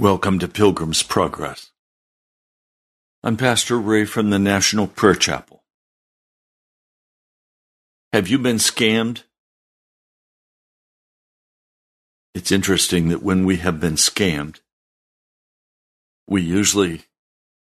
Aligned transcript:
Welcome 0.00 0.38
to 0.38 0.48
Pilgrim's 0.48 1.02
Progress. 1.02 1.72
I'm 3.22 3.36
Pastor 3.36 3.78
Ray 3.78 4.06
from 4.06 4.30
the 4.30 4.38
National 4.38 4.86
Prayer 4.86 5.14
Chapel. 5.14 5.62
Have 8.14 8.26
you 8.26 8.38
been 8.38 8.56
scammed? 8.56 9.24
It's 12.34 12.50
interesting 12.50 13.10
that 13.10 13.22
when 13.22 13.44
we 13.44 13.58
have 13.58 13.78
been 13.78 13.96
scammed, 13.96 14.60
we 16.26 16.40
usually 16.40 17.02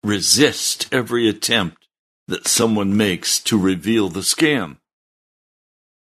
resist 0.01 0.87
every 0.93 1.27
attempt 1.27 1.89
that 2.29 2.47
someone 2.47 2.95
makes 2.95 3.37
to 3.41 3.59
reveal 3.59 4.07
the 4.07 4.21
scam 4.21 4.77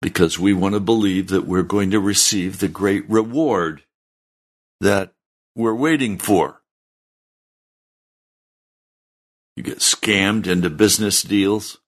because 0.03 0.37
we 0.37 0.53
want 0.53 0.75
to 0.75 0.81
believe 0.81 1.29
that 1.29 1.47
we're 1.47 1.63
going 1.63 1.93
to 1.93 2.01
receive 2.01 2.59
the 2.59 2.67
great 2.67 3.09
reward 3.09 3.85
that 4.81 5.13
we're 5.59 5.75
waiting 5.75 6.17
for. 6.17 6.63
You 9.57 9.65
get 9.65 9.79
scammed 9.79 10.47
into 10.47 10.71
business 10.71 11.21
deals. 11.23 11.79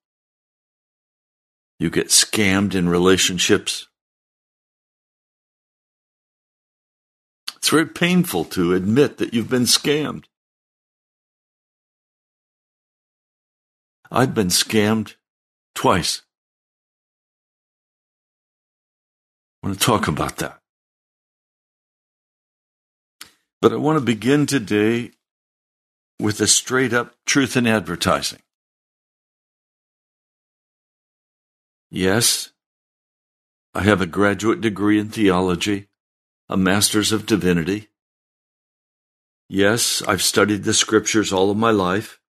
You 1.79 1.89
get 1.89 2.07
scammed 2.07 2.75
in 2.75 2.89
relationships. 2.89 3.87
It's 7.55 7.69
very 7.69 7.87
painful 7.87 8.43
to 8.45 8.73
admit 8.73 9.17
that 9.19 9.33
you've 9.33 9.49
been 9.49 9.63
scammed. 9.63 10.25
I've 14.11 14.35
been 14.35 14.49
scammed 14.49 15.15
twice. 15.73 16.23
I 19.63 19.67
want 19.67 19.79
to 19.79 19.85
talk 19.85 20.09
about 20.09 20.37
that. 20.37 20.60
But 23.61 23.71
I 23.71 23.75
want 23.75 23.99
to 23.99 24.05
begin 24.05 24.47
today 24.47 25.11
with 26.19 26.41
a 26.41 26.47
straight 26.47 26.93
up 26.93 27.15
truth 27.25 27.55
in 27.55 27.67
advertising. 27.67 28.39
Yes, 31.91 32.51
I 33.75 33.81
have 33.83 34.01
a 34.01 34.07
graduate 34.07 34.61
degree 34.61 34.99
in 34.99 35.09
theology, 35.09 35.89
a 36.49 36.57
master's 36.57 37.11
of 37.11 37.25
divinity. 37.25 37.89
Yes, 39.47 40.01
I've 40.07 40.23
studied 40.23 40.63
the 40.63 40.73
scriptures 40.73 41.31
all 41.31 41.51
of 41.51 41.57
my 41.57 41.71
life. 41.71 42.19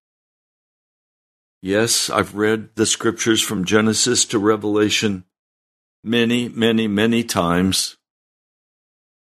Yes, 1.63 2.11
I've 2.11 2.35
read 2.35 2.75
the 2.75 2.87
scriptures 2.87 3.41
from 3.41 3.65
Genesis 3.65 4.25
to 4.27 4.39
Revelation 4.39 5.25
many, 6.05 6.49
many, 6.49 6.89
many 6.89 7.23
times 7.23 7.97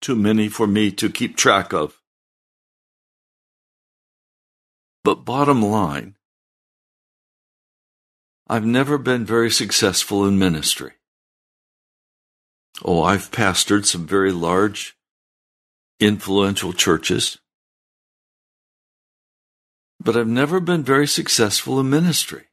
too 0.02 0.16
many 0.16 0.48
for 0.48 0.68
me 0.68 0.92
to 0.92 1.10
keep 1.10 1.36
track 1.36 1.74
of. 1.74 2.02
But 5.04 5.26
bottom 5.26 5.62
line, 5.62 6.16
I've 8.48 8.66
never 8.66 8.98
been 8.98 9.26
very 9.26 9.52
successful 9.52 10.26
in 10.26 10.40
ministry. 10.40 10.94
Oh, 12.84 13.04
I've 13.04 13.32
pastored 13.32 13.86
some 13.86 14.08
very 14.08 14.32
large, 14.32 14.98
influential 16.00 16.74
churches, 16.74 17.38
but 20.00 20.16
I've 20.16 20.28
never 20.28 20.60
been 20.60 20.84
very 20.84 21.08
successful 21.08 21.80
in 21.80 21.90
ministry. 21.90 22.46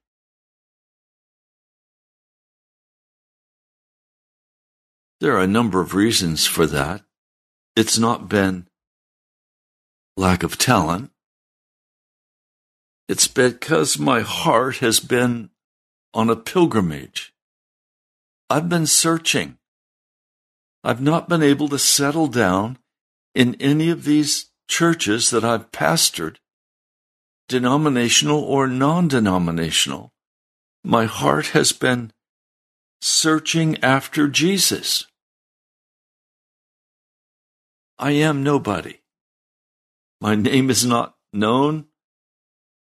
There 5.21 5.35
are 5.37 5.43
a 5.43 5.47
number 5.47 5.81
of 5.81 5.95
reasons 5.95 6.47
for 6.47 6.67
that. 6.67 7.03
It's 7.77 7.99
not 7.99 8.31
been 8.31 8.67
lack 10.17 10.43
of 10.43 10.57
talent. 10.57 11.11
It's 13.07 13.29
because 13.29 13.99
my 13.99 14.21
heart 14.21 14.79
has 14.79 14.99
been 14.99 15.51
on 16.15 16.31
a 16.31 16.37
pilgrimage. 16.37 17.35
I've 18.49 18.71
been 18.71 18.87
searching. 18.87 19.59
I've 20.83 21.03
not 21.03 21.29
been 21.29 21.43
able 21.43 21.69
to 21.69 21.79
settle 21.79 22.29
down 22.29 22.79
in 23.35 23.55
any 23.61 23.91
of 23.91 24.05
these 24.05 24.47
churches 24.69 25.29
that 25.29 25.45
I've 25.45 25.71
pastored, 25.71 26.37
denominational 27.47 28.41
or 28.41 28.67
non 28.67 29.07
denominational. 29.07 30.13
My 30.83 31.05
heart 31.05 31.49
has 31.49 31.73
been 31.73 32.11
searching 33.03 33.77
after 33.85 34.29
Jesus. 34.29 35.07
I 37.99 38.11
am 38.13 38.43
nobody. 38.43 39.01
My 40.21 40.35
name 40.35 40.69
is 40.69 40.85
not 40.85 41.17
known. 41.33 41.87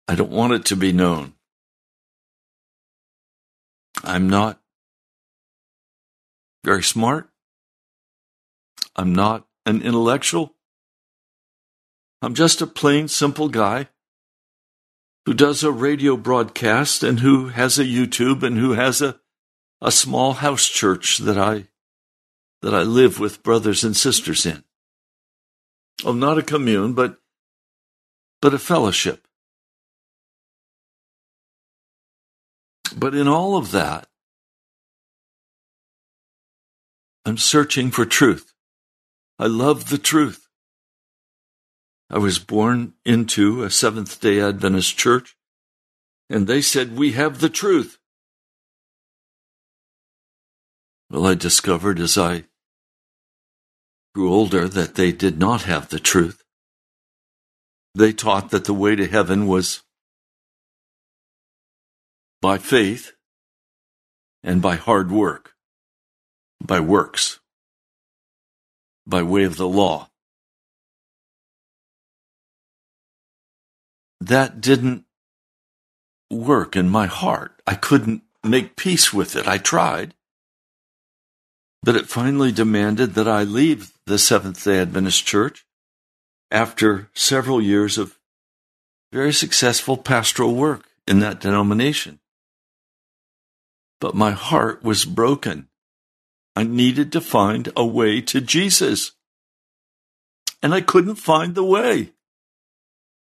I 0.07 0.15
don't 0.15 0.31
want 0.31 0.53
it 0.53 0.65
to 0.67 0.77
be 0.77 0.93
known. 0.93 1.35
I'm 4.05 4.29
not 4.29 4.61
very 6.65 6.83
smart. 6.83 7.31
I'm 8.97 9.15
not 9.15 9.47
an 9.65 9.81
intellectual. 9.83 10.55
I'm 12.21 12.35
just 12.35 12.61
a 12.61 12.67
plain, 12.67 13.09
simple 13.09 13.49
guy 13.49 13.89
who 15.25 15.35
does 15.35 15.63
a 15.63 15.71
radio 15.71 16.17
broadcast 16.17 17.03
and 17.03 17.21
who 17.21 17.49
has 17.49 17.79
a 17.79 17.85
YouTube 17.85 18.43
and 18.43 18.59
who 18.59 18.73
has 18.73 19.01
a, 19.01 19.21
a 19.81 19.93
small 19.93 20.35
house 20.35 20.69
church 20.69 21.19
that 21.19 21.39
I 21.39 21.69
that 22.61 22.75
I 22.75 22.83
live 22.83 23.21
with 23.21 23.43
brothers 23.43 23.85
and 23.85 23.97
sisters 23.97 24.45
in. 24.45 24.65
Oh, 26.05 26.13
not 26.13 26.39
a 26.39 26.43
commune, 26.43 26.93
but 26.95 27.19
but 28.41 28.55
a 28.55 28.59
fellowship. 28.59 29.27
But 32.97 33.15
in 33.15 33.29
all 33.29 33.57
of 33.57 33.73
that, 33.73 34.07
I'm 37.25 37.37
searching 37.37 37.91
for 37.91 38.07
truth. 38.07 38.55
I 39.39 39.47
love 39.47 39.91
the 39.91 39.99
truth. 39.99 40.49
I 42.11 42.19
was 42.19 42.39
born 42.39 42.95
into 43.05 43.63
a 43.63 43.71
Seventh 43.71 44.21
day 44.21 44.41
Adventist 44.41 44.97
church, 44.97 45.37
and 46.31 46.47
they 46.47 46.63
said, 46.63 46.97
We 46.97 47.13
have 47.13 47.41
the 47.41 47.51
truth. 47.51 47.99
Well, 51.11 51.27
I 51.27 51.35
discovered 51.35 52.01
as 52.01 52.17
I 52.17 52.45
grew 54.15 54.33
older 54.33 54.69
that 54.69 54.95
they 54.95 55.13
did 55.13 55.39
not 55.39 55.63
have 55.63 55.89
the 55.89 56.01
truth. 56.01 56.43
They 57.95 58.13
taught 58.13 58.51
that 58.51 58.65
the 58.65 58.75
way 58.75 58.97
to 58.97 59.07
heaven 59.07 59.47
was 59.47 59.83
by 62.41 62.59
faith 62.59 63.13
and 64.43 64.63
by 64.63 64.77
hard 64.77 65.11
work, 65.11 65.55
by 66.63 66.81
works, 66.81 67.41
by 69.07 69.23
way 69.23 69.45
of 69.45 69.57
the 69.57 69.69
law. 69.69 70.09
That 74.21 74.61
didn't 74.61 75.05
work 76.31 76.77
in 76.77 76.89
my 76.89 77.07
heart. 77.07 77.63
I 77.67 77.75
couldn't 77.75 78.23
make 78.45 78.77
peace 78.77 79.13
with 79.13 79.37
it. 79.37 79.47
I 79.47 79.59
tried. 79.59 80.15
But 81.83 81.97
it 81.97 82.09
finally 82.09 82.53
demanded 82.53 83.15
that 83.15 83.29
I 83.29 83.45
leave 83.45 83.93
the 84.07 84.19
Seventh 84.19 84.65
day 84.65 84.81
Adventist 84.81 85.25
Church 85.25 85.65
after 86.51 87.11
several 87.15 87.61
years 87.61 87.99
of 87.99 88.19
very 89.13 89.33
successful 89.33 89.97
pastoral 89.97 90.55
work 90.55 90.85
in 91.07 91.21
that 91.21 91.41
denomination. 91.41 92.21
But 94.01 94.15
my 94.15 94.33
heart 94.33 94.83
was 94.83 95.05
broken. 95.05 95.69
I 96.55 96.65
needed 96.65 97.13
to 97.13 97.21
find 97.21 97.71
a 97.77 97.87
way 97.87 98.21
to 98.23 98.41
Jesus. 98.41 99.13
And 100.63 100.75
I 100.75 100.81
couldn't 100.81 101.17
find 101.17 101.55
the 101.55 101.65
way. 101.65 102.13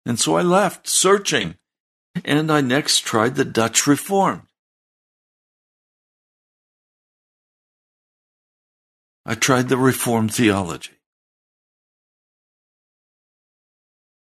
And 0.05 0.19
so 0.19 0.35
I 0.35 0.41
left 0.41 0.87
searching. 0.87 1.55
And 2.25 2.51
I 2.51 2.61
next 2.61 2.99
tried 2.99 3.35
the 3.35 3.45
Dutch 3.45 3.87
Reformed. 3.87 4.50
I 9.25 9.35
tried 9.35 9.69
the 9.69 9.77
Reformed 9.77 10.33
theology. 10.33 10.93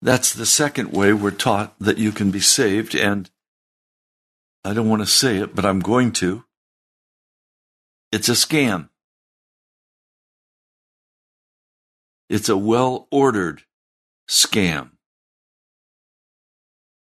That's 0.00 0.32
the 0.32 0.46
second 0.46 0.92
way 0.92 1.12
we're 1.12 1.30
taught 1.30 1.74
that 1.80 1.98
you 1.98 2.12
can 2.12 2.30
be 2.30 2.40
saved, 2.40 2.94
and 2.94 3.30
I 4.64 4.74
don't 4.74 4.88
want 4.88 5.02
to 5.02 5.06
say 5.06 5.38
it, 5.38 5.54
but 5.54 5.64
I'm 5.64 5.80
going 5.80 6.12
to. 6.12 6.44
It's 8.12 8.28
a 8.28 8.32
scam. 8.32 8.90
It's 12.28 12.48
a 12.48 12.56
well 12.56 13.08
ordered 13.10 13.62
scam. 14.28 14.90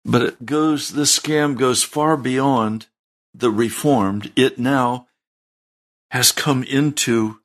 But 0.04 0.22
it 0.22 0.46
goes, 0.46 0.90
the 0.90 1.02
scam 1.02 1.58
goes 1.58 1.82
far 1.82 2.16
beyond 2.16 2.86
the 3.34 3.50
reformed. 3.50 4.32
It 4.36 4.58
now 4.58 5.08
has 6.10 6.32
come 6.32 6.62
into 6.62 7.39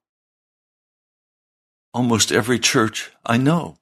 almost 1.96 2.32
every 2.32 2.60
church 2.60 3.10
I 3.26 3.38
know. 3.38 3.78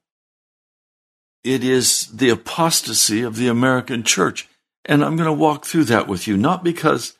it 1.42 1.62
is 1.62 2.06
the 2.06 2.30
apostasy 2.30 3.20
of 3.22 3.36
the 3.36 3.48
American 3.48 4.02
church. 4.02 4.48
And 4.86 5.04
I'm 5.04 5.16
going 5.16 5.26
to 5.26 5.32
walk 5.32 5.66
through 5.66 5.84
that 5.84 6.08
with 6.08 6.26
you, 6.26 6.36
not 6.36 6.64
because 6.64 7.18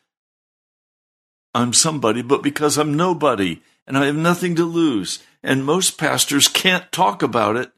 I'm 1.55 1.73
somebody, 1.75 2.23
but 2.23 2.43
because 2.43 2.79
I'm 2.79 2.95
nobody 2.95 3.61
and 3.87 3.99
I 3.99 4.07
have 4.07 4.17
nothing 4.17 4.55
to 4.57 4.65
lose. 4.65 5.19
And 5.43 5.65
most 5.65 5.99
pastors 5.99 6.49
can't 6.49 6.91
talk 6.91 7.23
about 7.23 7.57
it 7.57 7.73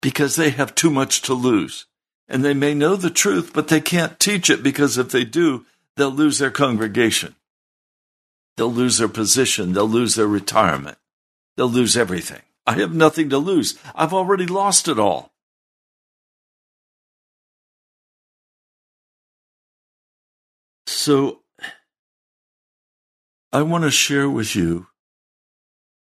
because 0.00 0.36
they 0.36 0.50
have 0.50 0.74
too 0.74 0.90
much 0.90 1.20
to 1.22 1.34
lose. 1.34 1.86
And 2.26 2.42
they 2.42 2.54
may 2.54 2.72
know 2.72 2.96
the 2.96 3.10
truth, 3.10 3.52
but 3.52 3.68
they 3.68 3.80
can't 3.82 4.18
teach 4.18 4.48
it 4.48 4.62
because 4.62 4.96
if 4.96 5.10
they 5.10 5.24
do, 5.24 5.66
they'll 5.96 6.10
lose 6.10 6.38
their 6.38 6.50
congregation. 6.50 7.34
They'll 8.56 8.72
lose 8.72 8.96
their 8.98 9.08
position. 9.08 9.72
They'll 9.72 9.88
lose 9.88 10.14
their 10.14 10.28
retirement. 10.28 10.96
They'll 11.56 11.68
lose 11.68 11.96
everything. 11.96 12.42
I 12.66 12.74
have 12.74 12.94
nothing 12.94 13.28
to 13.30 13.38
lose. 13.38 13.78
I've 13.94 14.12
already 14.12 14.46
lost 14.46 14.88
it 14.88 14.98
all. 14.98 15.32
So, 20.86 21.40
I 23.52 23.62
want 23.62 23.84
to 23.84 23.90
share 23.90 24.28
with 24.28 24.56
you 24.56 24.88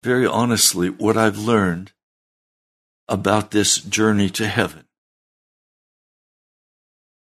very 0.01 0.25
honestly 0.25 0.89
what 0.89 1.17
I've 1.17 1.37
learned 1.37 1.91
about 3.07 3.51
this 3.51 3.77
journey 3.77 4.29
to 4.31 4.47
heaven. 4.47 4.85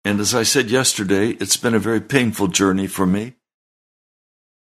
And 0.04 0.20
as 0.20 0.34
I 0.34 0.42
said 0.42 0.70
yesterday, 0.70 1.30
it's 1.40 1.56
been 1.56 1.74
a 1.74 1.78
very 1.78 2.00
painful 2.00 2.48
journey 2.48 2.86
for 2.86 3.06
me. 3.06 3.34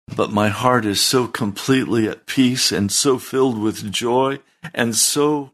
But 0.07 0.31
my 0.31 0.50
heart 0.50 0.86
is 0.86 1.01
so 1.01 1.27
completely 1.27 2.07
at 2.07 2.25
peace 2.25 2.72
and 2.72 2.91
so 2.91 3.17
filled 3.17 3.57
with 3.57 3.91
joy 3.91 4.39
and 4.74 4.95
so 4.95 5.53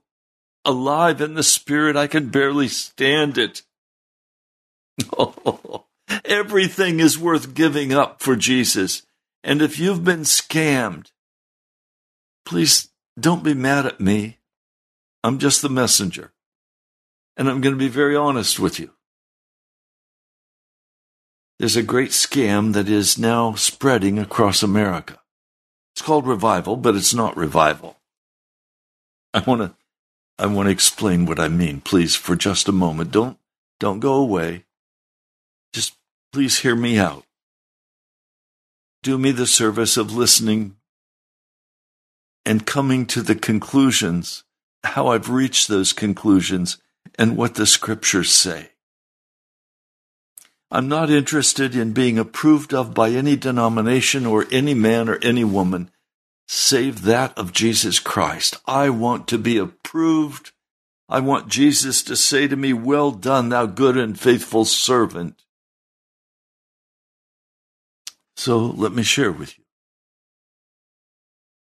alive 0.65 1.22
in 1.22 1.36
the 1.36 1.44
spirit, 1.44 1.96
I 1.96 2.08
can 2.08 2.29
barely 2.29 2.68
stand 2.68 3.38
it. 3.38 3.62
Oh, 5.18 5.86
everything 6.25 7.00
is 7.00 7.18
worth 7.18 7.53
giving 7.53 7.94
up 7.94 8.22
for 8.22 8.36
Jesus. 8.36 9.03
And 9.44 9.62
if 9.62 9.79
you've 9.79 10.03
been 10.03 10.22
scammed, 10.22 11.12
please 12.46 12.89
don't 13.20 13.44
be 13.44 13.53
mad 13.53 13.86
at 13.86 14.00
me. 14.00 14.38
I'm 15.24 15.39
just 15.39 15.62
the 15.62 15.70
messenger. 15.70 16.34
And 17.38 17.50
I'm 17.50 17.62
going 17.62 17.75
to 17.75 17.79
be 17.79 17.88
very 17.88 18.15
honest 18.15 18.60
with 18.60 18.79
you. 18.79 18.91
There's 21.60 21.75
a 21.75 21.84
great 21.84 22.12
scam 22.12 22.72
that 22.72 22.88
is 22.88 23.18
now 23.18 23.54
spreading 23.54 24.18
across 24.18 24.63
America. 24.63 25.20
It's 25.94 26.01
called 26.01 26.25
revival, 26.25 26.78
but 26.78 26.96
it's 26.96 27.13
not 27.13 27.36
revival. 27.36 27.98
I 29.34 29.42
want 29.42 29.62
to 29.62 29.75
I 30.38 30.46
want 30.46 30.68
to 30.68 30.72
explain 30.72 31.25
what 31.25 31.38
I 31.38 31.50
mean, 31.50 31.82
please, 31.82 32.16
for 32.16 32.38
just 32.38 32.70
a 32.70 32.72
moment. 32.72 33.12
Don't 33.12 33.38
don't 33.78 34.00
go 34.00 34.13
away. 34.13 34.63
Just 35.74 35.98
please 36.32 36.60
hear 36.60 36.78
me 36.78 36.98
out. 36.98 37.25
Do 39.04 39.18
me 39.18 39.32
the 39.32 39.48
service 39.48 39.98
of 39.98 40.13
listening 40.16 40.78
and 42.46 42.66
coming 42.66 43.06
to 43.08 43.22
the 43.22 43.36
conclusions, 43.36 44.46
how 44.86 45.08
I've 45.08 45.30
reached 45.30 45.68
those 45.68 45.92
conclusions, 45.92 46.78
and 47.18 47.36
what 47.36 47.56
the 47.56 47.66
scriptures 47.66 48.32
say. 48.32 48.70
I'm 50.71 50.88
not 50.88 51.09
interested 51.09 51.75
in 51.75 51.93
being 51.93 52.19
approved 52.19 52.73
of 52.73 52.93
by 52.93 53.09
any 53.09 53.35
denomination 53.35 54.25
or 54.25 54.45
any 54.51 54.73
man 54.73 55.09
or 55.09 55.17
any 55.23 55.43
woman 55.43 55.89
save 56.47 57.03
that 57.03 57.38
of 57.38 57.53
Jesus 57.53 57.99
Christ. 57.99 58.57
I 58.65 58.89
want 58.89 59.27
to 59.27 59.38
be 59.38 59.57
approved. 59.57 60.51
I 61.07 61.19
want 61.19 61.47
Jesus 61.47 62.01
to 62.03 62.15
say 62.15 62.47
to 62.47 62.55
me, 62.55 62.73
Well 62.73 63.11
done, 63.11 63.49
thou 63.49 63.67
good 63.67 63.95
and 63.97 64.19
faithful 64.19 64.65
servant. 64.65 65.43
So 68.35 68.57
let 68.57 68.93
me 68.93 69.03
share 69.03 69.31
with 69.31 69.57
you. 69.57 69.63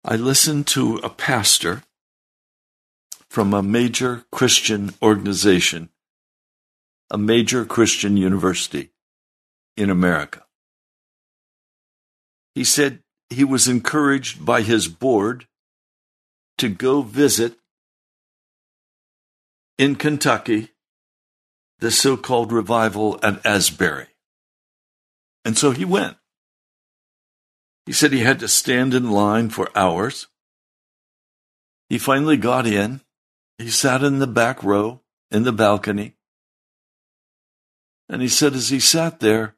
I 0.04 0.16
listened 0.16 0.66
to 0.68 0.98
a 0.98 1.10
pastor 1.10 1.84
from 3.30 3.54
a 3.54 3.64
major 3.64 4.26
Christian 4.32 4.94
organization 5.02 5.90
a 7.14 7.18
major 7.18 7.64
Christian 7.64 8.18
university 8.18 8.90
in 9.78 9.92
America. 9.92 10.44
He 12.56 12.64
said 12.64 13.04
he 13.30 13.44
was 13.44 13.68
encouraged 13.68 14.44
by 14.44 14.64
his 14.64 14.88
board 14.88 15.48
to 16.58 16.70
go 16.70 17.04
visit 17.04 17.54
in 19.78 19.96
Kentucky 19.96 20.70
the 21.80 21.92
so 21.92 22.18
called 22.18 22.52
revival 22.52 23.20
at 23.22 23.46
Asbury. 23.46 24.08
And 25.46 25.56
so 25.58 25.72
he 25.72 25.86
went. 25.86 26.18
He 27.86 27.94
said 27.94 28.12
he 28.12 28.22
had 28.22 28.40
to 28.40 28.48
stand 28.48 28.94
in 28.94 29.12
line 29.12 29.50
for 29.50 29.70
hours. 29.78 30.28
He 31.90 32.00
finally 32.00 32.38
got 32.38 32.66
in. 32.66 33.02
He 33.60 33.70
sat 33.70 34.04
in 34.04 34.18
the 34.18 34.28
back 34.28 34.64
row 34.64 35.02
in 35.30 35.44
the 35.44 35.52
balcony. 35.52 36.16
And 38.14 38.22
he 38.22 38.28
said, 38.28 38.54
as 38.54 38.70
he 38.70 38.80
sat 38.80 39.22
there, 39.22 39.56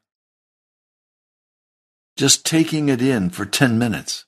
just 2.16 2.46
taking 2.46 2.88
it 2.88 3.02
in 3.02 3.28
for 3.28 3.44
10 3.44 3.78
minutes, 3.78 4.24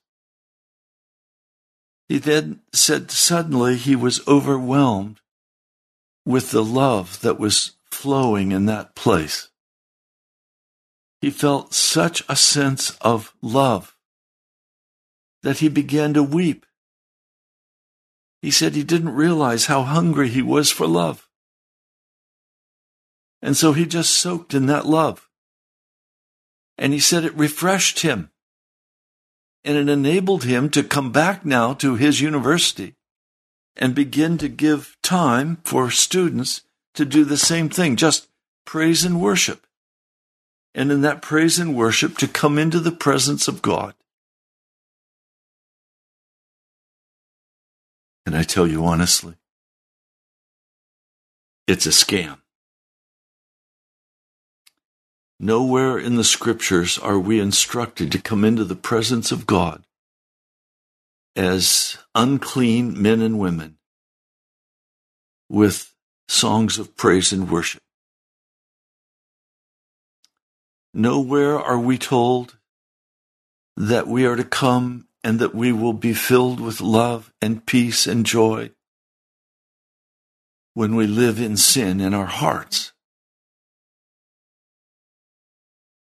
he 2.10 2.18
then 2.18 2.60
said 2.70 3.10
suddenly 3.10 3.76
he 3.76 3.96
was 3.96 4.20
overwhelmed 4.28 5.22
with 6.26 6.50
the 6.50 6.62
love 6.62 7.22
that 7.22 7.40
was 7.40 7.76
flowing 7.90 8.52
in 8.52 8.66
that 8.66 8.94
place. 8.94 9.48
He 11.22 11.30
felt 11.30 11.72
such 11.72 12.22
a 12.28 12.36
sense 12.36 12.98
of 13.00 13.32
love 13.40 13.96
that 15.42 15.60
he 15.60 15.70
began 15.70 16.12
to 16.12 16.22
weep. 16.22 16.66
He 18.42 18.50
said 18.50 18.74
he 18.74 18.84
didn't 18.84 19.14
realize 19.14 19.64
how 19.64 19.84
hungry 19.84 20.28
he 20.28 20.42
was 20.42 20.70
for 20.70 20.86
love. 20.86 21.27
And 23.40 23.56
so 23.56 23.72
he 23.72 23.86
just 23.86 24.16
soaked 24.16 24.54
in 24.54 24.66
that 24.66 24.86
love. 24.86 25.28
And 26.76 26.92
he 26.92 27.00
said 27.00 27.24
it 27.24 27.34
refreshed 27.34 28.00
him. 28.00 28.30
And 29.64 29.76
it 29.76 29.88
enabled 29.88 30.44
him 30.44 30.70
to 30.70 30.82
come 30.82 31.12
back 31.12 31.44
now 31.44 31.74
to 31.74 31.96
his 31.96 32.20
university 32.20 32.94
and 33.76 33.94
begin 33.94 34.38
to 34.38 34.48
give 34.48 34.96
time 35.02 35.58
for 35.64 35.90
students 35.90 36.62
to 36.94 37.04
do 37.04 37.24
the 37.24 37.36
same 37.36 37.68
thing, 37.68 37.96
just 37.96 38.28
praise 38.64 39.04
and 39.04 39.20
worship. 39.20 39.66
And 40.74 40.90
in 40.90 41.00
that 41.02 41.22
praise 41.22 41.58
and 41.58 41.76
worship, 41.76 42.18
to 42.18 42.28
come 42.28 42.58
into 42.58 42.80
the 42.80 42.92
presence 42.92 43.48
of 43.48 43.62
God. 43.62 43.94
And 48.26 48.36
I 48.36 48.42
tell 48.42 48.66
you 48.66 48.84
honestly, 48.84 49.34
it's 51.66 51.86
a 51.86 51.90
scam. 51.90 52.38
Nowhere 55.40 55.98
in 55.98 56.16
the 56.16 56.24
scriptures 56.24 56.98
are 56.98 57.18
we 57.18 57.38
instructed 57.38 58.10
to 58.12 58.20
come 58.20 58.44
into 58.44 58.64
the 58.64 58.74
presence 58.74 59.30
of 59.30 59.46
God 59.46 59.84
as 61.36 61.96
unclean 62.14 63.00
men 63.00 63.20
and 63.20 63.38
women 63.38 63.78
with 65.48 65.94
songs 66.28 66.78
of 66.78 66.96
praise 66.96 67.32
and 67.32 67.50
worship. 67.50 67.82
Nowhere 70.92 71.58
are 71.58 71.78
we 71.78 71.96
told 71.98 72.58
that 73.76 74.08
we 74.08 74.26
are 74.26 74.34
to 74.34 74.44
come 74.44 75.06
and 75.22 75.38
that 75.38 75.54
we 75.54 75.70
will 75.70 75.92
be 75.92 76.14
filled 76.14 76.58
with 76.58 76.80
love 76.80 77.32
and 77.40 77.64
peace 77.64 78.08
and 78.08 78.26
joy 78.26 78.70
when 80.74 80.96
we 80.96 81.06
live 81.06 81.40
in 81.40 81.56
sin 81.56 82.00
in 82.00 82.14
our 82.14 82.26
hearts. 82.26 82.92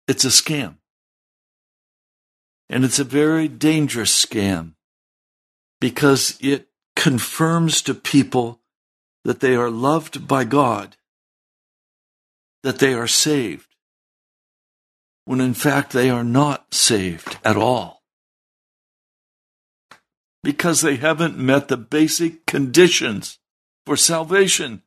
It's 0.07 0.25
a 0.25 0.29
scam. 0.29 0.75
And 2.69 2.83
it's 2.83 3.00
a 3.00 3.03
very 3.03 3.47
dangerous 3.47 4.25
scam 4.25 4.74
because 5.79 6.38
it 6.41 6.67
confirms 6.95 7.81
to 7.83 7.93
people 7.93 8.62
that 9.24 9.39
they 9.39 9.55
are 9.55 9.69
loved 9.69 10.27
by 10.27 10.43
God, 10.43 10.97
that 12.63 12.79
they 12.79 12.93
are 12.93 13.07
saved, 13.07 13.67
when 15.25 15.41
in 15.41 15.53
fact 15.53 15.91
they 15.91 16.09
are 16.09 16.24
not 16.24 16.74
saved 16.74 17.38
at 17.43 17.57
all. 17.57 18.03
Because 20.43 20.81
they 20.81 20.95
haven't 20.95 21.38
met 21.38 21.67
the 21.67 21.77
basic 21.77 22.45
conditions 22.45 23.39
for 23.85 23.97
salvation. 23.97 24.83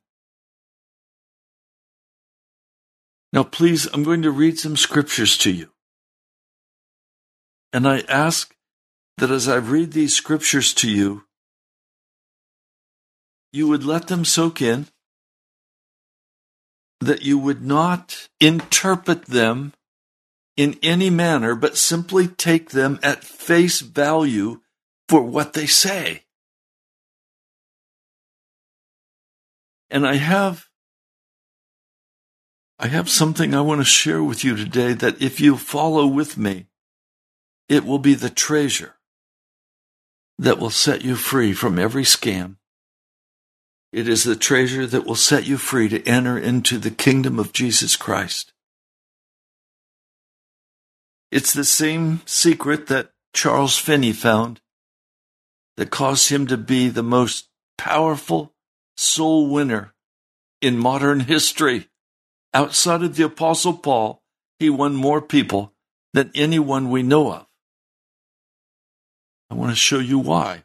Now, 3.31 3.43
please, 3.43 3.87
I'm 3.93 4.03
going 4.03 4.23
to 4.23 4.31
read 4.31 4.57
some 4.57 4.75
scriptures 4.75 5.37
to 5.39 5.51
you. 5.51 5.69
And 7.71 7.87
I 7.87 7.99
ask 8.09 8.55
that 9.17 9.29
as 9.29 9.47
I 9.47 9.57
read 9.57 9.91
these 9.91 10.15
scriptures 10.15 10.73
to 10.75 10.89
you, 10.89 11.25
you 13.51 13.67
would 13.67 13.83
let 13.83 14.07
them 14.07 14.25
soak 14.25 14.61
in 14.61 14.87
that 16.99 17.21
you 17.21 17.37
would 17.37 17.63
not 17.63 18.27
interpret 18.39 19.25
them 19.25 19.73
in 20.57 20.77
any 20.83 21.09
manner, 21.09 21.55
but 21.55 21.77
simply 21.77 22.27
take 22.27 22.71
them 22.71 22.99
at 23.01 23.23
face 23.23 23.79
value 23.79 24.59
for 25.07 25.21
what 25.21 25.53
they 25.53 25.65
say. 25.65 26.23
And 29.89 30.05
I 30.05 30.15
have 30.15 30.68
I 32.79 32.87
have 32.87 33.09
something 33.09 33.53
I 33.53 33.59
want 33.59 33.81
to 33.81 33.85
share 33.85 34.23
with 34.23 34.45
you 34.45 34.55
today 34.55 34.93
that 34.93 35.21
if 35.21 35.41
you 35.41 35.57
follow 35.57 36.07
with 36.07 36.37
me, 36.37 36.67
it 37.67 37.83
will 37.83 37.99
be 37.99 38.13
the 38.13 38.29
treasure 38.29 38.95
that 40.37 40.59
will 40.59 40.69
set 40.69 41.03
you 41.03 41.17
free 41.17 41.51
from 41.51 41.77
every 41.77 42.03
scam. 42.03 42.55
It 43.91 44.07
is 44.07 44.23
the 44.23 44.37
treasure 44.37 44.87
that 44.87 45.05
will 45.05 45.15
set 45.15 45.45
you 45.45 45.57
free 45.57 45.89
to 45.89 46.07
enter 46.07 46.37
into 46.37 46.77
the 46.77 46.91
kingdom 46.91 47.37
of 47.37 47.51
Jesus 47.51 47.97
Christ. 47.97 48.53
It's 51.31 51.51
the 51.51 51.65
same 51.65 52.21
secret 52.25 52.87
that 52.87 53.11
Charles 53.33 53.77
Finney 53.77 54.13
found 54.13 54.61
that 55.75 55.91
caused 55.91 56.29
him 56.29 56.47
to 56.47 56.57
be 56.57 56.87
the 56.87 57.03
most 57.03 57.49
powerful 57.77 58.53
soul 58.95 59.49
winner 59.49 59.93
in 60.61 60.77
modern 60.77 61.21
history. 61.21 61.88
Outside 62.53 63.03
of 63.03 63.15
the 63.15 63.23
Apostle 63.23 63.73
Paul, 63.73 64.23
he 64.57 64.69
won 64.69 64.95
more 64.95 65.21
people 65.21 65.73
than 66.13 66.31
anyone 66.33 66.89
we 66.89 67.03
know 67.03 67.31
of. 67.31 67.45
I 69.49 69.55
want 69.55 69.71
to 69.71 69.75
show 69.75 69.99
you 69.99 70.19
why. 70.19 70.63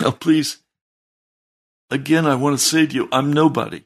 Now, 0.00 0.10
please, 0.10 0.62
again, 1.90 2.26
I 2.26 2.34
want 2.34 2.58
to 2.58 2.64
say 2.64 2.86
to 2.86 2.94
you, 2.94 3.08
I'm 3.12 3.32
nobody. 3.32 3.84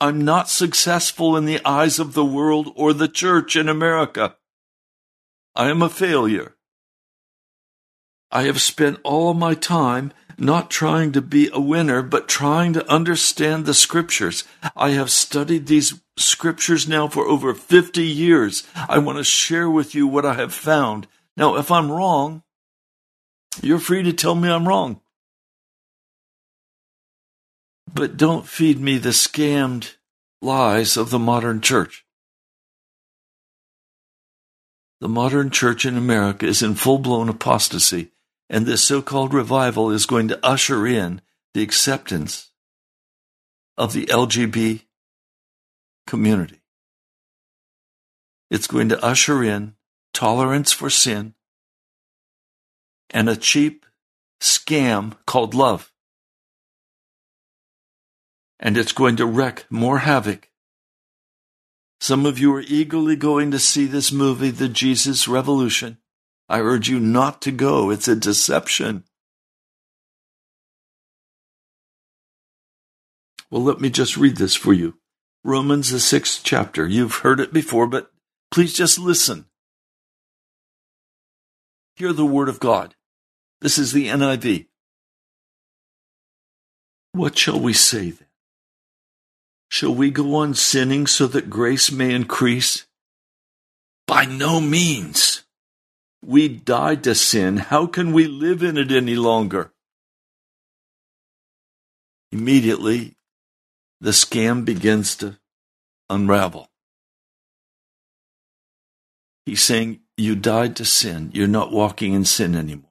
I'm 0.00 0.24
not 0.24 0.48
successful 0.48 1.36
in 1.36 1.44
the 1.44 1.60
eyes 1.64 1.98
of 1.98 2.14
the 2.14 2.24
world 2.24 2.72
or 2.74 2.92
the 2.92 3.08
church 3.08 3.54
in 3.56 3.68
America. 3.68 4.36
I 5.54 5.68
am 5.68 5.82
a 5.82 5.90
failure. 5.90 6.56
I 8.32 8.44
have 8.44 8.60
spent 8.60 9.00
all 9.02 9.34
my 9.34 9.54
time 9.54 10.12
not 10.38 10.70
trying 10.70 11.12
to 11.12 11.20
be 11.20 11.50
a 11.52 11.60
winner, 11.60 12.02
but 12.02 12.28
trying 12.28 12.72
to 12.72 12.90
understand 12.90 13.66
the 13.66 13.74
scriptures. 13.74 14.44
I 14.74 14.90
have 14.90 15.10
studied 15.10 15.66
these 15.66 16.00
scriptures 16.16 16.88
now 16.88 17.08
for 17.08 17.26
over 17.26 17.52
50 17.54 18.02
years. 18.02 18.66
I 18.74 18.98
want 18.98 19.18
to 19.18 19.24
share 19.24 19.68
with 19.68 19.94
you 19.94 20.06
what 20.06 20.24
I 20.24 20.34
have 20.34 20.54
found. 20.54 21.06
Now, 21.36 21.56
if 21.56 21.70
I'm 21.70 21.90
wrong, 21.90 22.42
you're 23.62 23.78
free 23.78 24.02
to 24.02 24.12
tell 24.12 24.34
me 24.34 24.48
I'm 24.48 24.66
wrong. 24.66 25.00
But 27.92 28.16
don't 28.16 28.46
feed 28.46 28.80
me 28.80 28.98
the 28.98 29.10
scammed 29.10 29.96
lies 30.40 30.96
of 30.96 31.10
the 31.10 31.18
modern 31.18 31.60
church. 31.60 32.04
The 35.00 35.08
modern 35.08 35.50
church 35.50 35.84
in 35.84 35.96
America 35.96 36.46
is 36.46 36.62
in 36.62 36.74
full 36.74 36.98
blown 36.98 37.28
apostasy 37.28 38.10
and 38.50 38.66
this 38.66 38.82
so 38.82 39.00
called 39.00 39.32
revival 39.32 39.90
is 39.92 40.06
going 40.06 40.26
to 40.26 40.44
usher 40.44 40.84
in 40.84 41.22
the 41.54 41.62
acceptance 41.62 42.50
of 43.78 43.92
the 43.92 44.06
LGB 44.06 44.82
community. 46.08 46.60
It's 48.50 48.66
going 48.66 48.88
to 48.88 49.02
usher 49.02 49.44
in 49.44 49.76
tolerance 50.12 50.72
for 50.72 50.90
sin 50.90 51.34
and 53.10 53.28
a 53.28 53.36
cheap 53.36 53.86
scam 54.40 55.16
called 55.26 55.54
love. 55.54 55.92
And 58.58 58.76
it's 58.76 58.92
going 58.92 59.14
to 59.16 59.26
wreak 59.26 59.64
more 59.70 59.98
havoc. 59.98 60.50
Some 62.00 62.26
of 62.26 62.40
you 62.40 62.52
are 62.54 62.62
eagerly 62.62 63.14
going 63.14 63.52
to 63.52 63.60
see 63.60 63.86
this 63.86 64.10
movie, 64.10 64.50
The 64.50 64.68
Jesus 64.68 65.28
Revolution. 65.28 65.98
I 66.50 66.58
urge 66.58 66.88
you 66.88 66.98
not 66.98 67.40
to 67.42 67.52
go. 67.52 67.90
It's 67.90 68.08
a 68.08 68.16
deception. 68.16 69.04
Well, 73.52 73.62
let 73.62 73.80
me 73.80 73.88
just 73.88 74.16
read 74.16 74.36
this 74.36 74.56
for 74.56 74.72
you. 74.72 74.98
Romans, 75.44 75.90
the 75.90 76.00
sixth 76.00 76.40
chapter. 76.42 76.88
You've 76.88 77.18
heard 77.18 77.38
it 77.38 77.52
before, 77.52 77.86
but 77.86 78.10
please 78.50 78.74
just 78.74 78.98
listen. 78.98 79.46
Hear 81.94 82.12
the 82.12 82.26
word 82.26 82.48
of 82.48 82.58
God. 82.58 82.96
This 83.60 83.78
is 83.78 83.92
the 83.92 84.08
NIV. 84.08 84.66
What 87.12 87.38
shall 87.38 87.60
we 87.60 87.74
say 87.74 88.10
then? 88.10 88.26
Shall 89.68 89.94
we 89.94 90.10
go 90.10 90.34
on 90.34 90.54
sinning 90.54 91.06
so 91.06 91.28
that 91.28 91.48
grace 91.48 91.92
may 91.92 92.12
increase? 92.12 92.88
By 94.08 94.24
no 94.24 94.60
means. 94.60 95.44
We 96.22 96.48
died 96.48 97.04
to 97.04 97.14
sin. 97.14 97.56
How 97.56 97.86
can 97.86 98.12
we 98.12 98.26
live 98.26 98.62
in 98.62 98.76
it 98.76 98.92
any 98.92 99.16
longer? 99.16 99.72
Immediately, 102.30 103.16
the 104.00 104.10
scam 104.10 104.64
begins 104.64 105.16
to 105.16 105.38
unravel. 106.08 106.68
He's 109.46 109.62
saying, 109.62 110.00
You 110.16 110.36
died 110.36 110.76
to 110.76 110.84
sin. 110.84 111.30
You're 111.32 111.48
not 111.48 111.72
walking 111.72 112.12
in 112.12 112.24
sin 112.24 112.54
anymore. 112.54 112.90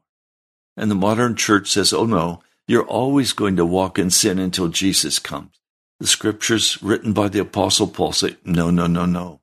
And 0.75 0.89
the 0.89 0.95
modern 0.95 1.35
church 1.35 1.69
says, 1.69 1.93
Oh 1.93 2.05
no, 2.05 2.41
you're 2.67 2.85
always 2.85 3.33
going 3.33 3.55
to 3.57 3.65
walk 3.65 3.99
in 3.99 4.09
sin 4.09 4.39
until 4.39 4.67
Jesus 4.67 5.19
comes. 5.19 5.59
The 5.99 6.07
scriptures 6.07 6.81
written 6.81 7.13
by 7.13 7.29
the 7.29 7.39
Apostle 7.39 7.87
Paul 7.87 8.11
say, 8.11 8.37
No, 8.43 8.71
no, 8.71 8.87
no, 8.87 9.05
no. 9.05 9.41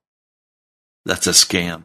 That's 1.04 1.26
a 1.26 1.30
scam. 1.30 1.84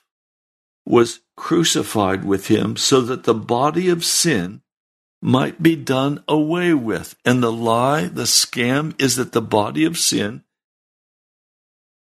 was 0.85 1.21
crucified 1.37 2.25
with 2.25 2.47
him 2.47 2.75
so 2.75 3.01
that 3.01 3.23
the 3.23 3.33
body 3.33 3.89
of 3.89 4.05
sin 4.05 4.61
might 5.21 5.61
be 5.61 5.75
done 5.75 6.23
away 6.27 6.73
with. 6.73 7.15
And 7.23 7.43
the 7.43 7.51
lie, 7.51 8.05
the 8.07 8.23
scam, 8.23 8.99
is 9.01 9.15
that 9.15 9.31
the 9.31 9.41
body 9.41 9.85
of 9.85 9.97
sin 9.97 10.43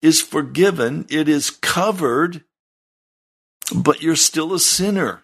is 0.01 0.21
forgiven, 0.21 1.05
it 1.09 1.29
is 1.29 1.49
covered, 1.49 2.43
but 3.73 4.01
you're 4.01 4.15
still 4.15 4.53
a 4.53 4.59
sinner. 4.59 5.23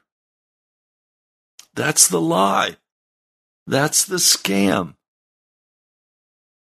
That's 1.74 2.08
the 2.08 2.22
lie. 2.22 2.78
That's 3.68 4.06
the 4.06 4.18
scam. 4.18 4.96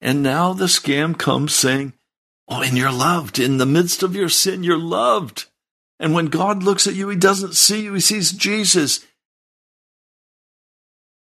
And 0.02 0.22
now 0.22 0.54
the 0.54 0.66
scam 0.66 1.18
comes 1.18 1.54
saying, 1.54 1.94
Oh, 2.48 2.62
and 2.62 2.78
you're 2.78 2.92
loved. 2.92 3.38
In 3.38 3.58
the 3.58 3.66
midst 3.66 4.02
of 4.02 4.16
your 4.16 4.30
sin, 4.30 4.64
you're 4.64 4.78
loved. 4.78 5.49
And 6.00 6.14
when 6.14 6.28
God 6.28 6.64
looks 6.64 6.88
at 6.88 6.96
you, 6.96 7.10
he 7.10 7.18
doesn't 7.18 7.56
see 7.56 7.84
you, 7.84 7.94
he 7.94 8.00
sees 8.00 8.32
Jesus. 8.32 9.06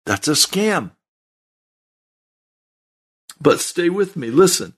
That's 0.06 0.28
a 0.28 0.32
scam. 0.32 0.92
But 3.42 3.60
stay 3.60 3.90
with 3.90 4.16
me, 4.16 4.32
listen. 4.32 4.76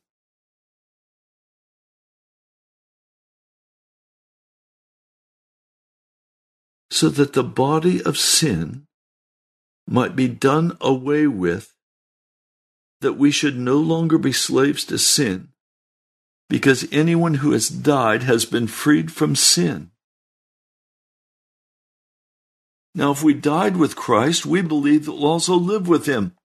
So 6.90 7.10
that 7.10 7.34
the 7.34 7.44
body 7.44 8.04
of 8.04 8.18
sin 8.18 8.88
might 9.88 10.16
be 10.16 10.28
done 10.28 10.78
away 10.82 11.28
with, 11.28 11.74
that 13.02 13.14
we 13.14 13.32
should 13.32 13.58
no 13.58 13.78
longer 13.78 14.18
be 14.18 14.32
slaves 14.32 14.84
to 14.86 14.98
sin, 14.98 15.50
because 16.50 16.88
anyone 16.92 17.36
who 17.36 17.52
has 17.52 17.70
died 17.70 18.24
has 18.24 18.46
been 18.46 18.68
freed 18.68 19.12
from 19.12 19.36
sin. 19.36 19.91
Now, 22.94 23.12
if 23.12 23.24
we 23.24 23.34
died 23.34 23.78
with 23.78 23.96
Christ, 23.96 24.46
we 24.46 24.62
believe 24.62 25.06
that 25.06 25.14
we'll 25.14 25.26
also 25.26 25.56
live 25.56 25.88
with 25.88 26.06
him. 26.06 26.36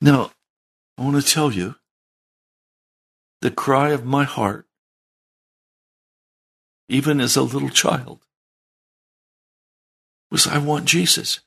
Now, 0.00 0.32
I 0.96 1.02
want 1.02 1.22
to 1.22 1.28
tell 1.28 1.52
you 1.52 1.76
the 3.40 3.50
cry 3.50 3.90
of 3.90 4.04
my 4.04 4.24
heart, 4.24 4.66
even 6.88 7.20
as 7.20 7.36
a 7.36 7.42
little 7.42 7.70
child, 7.70 8.20
was 10.30 10.46
I 10.46 10.58
want 10.58 10.84
Jesus. 10.84 11.40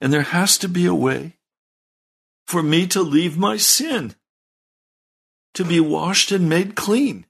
And 0.00 0.12
there 0.12 0.22
has 0.22 0.56
to 0.58 0.68
be 0.68 0.86
a 0.86 0.94
way 0.94 1.36
for 2.46 2.62
me 2.62 2.86
to 2.88 3.02
leave 3.02 3.38
my 3.38 3.56
sin, 3.56 4.14
to 5.54 5.64
be 5.64 5.78
washed 5.78 6.32
and 6.32 6.48
made 6.48 6.74
clean. 6.74 7.26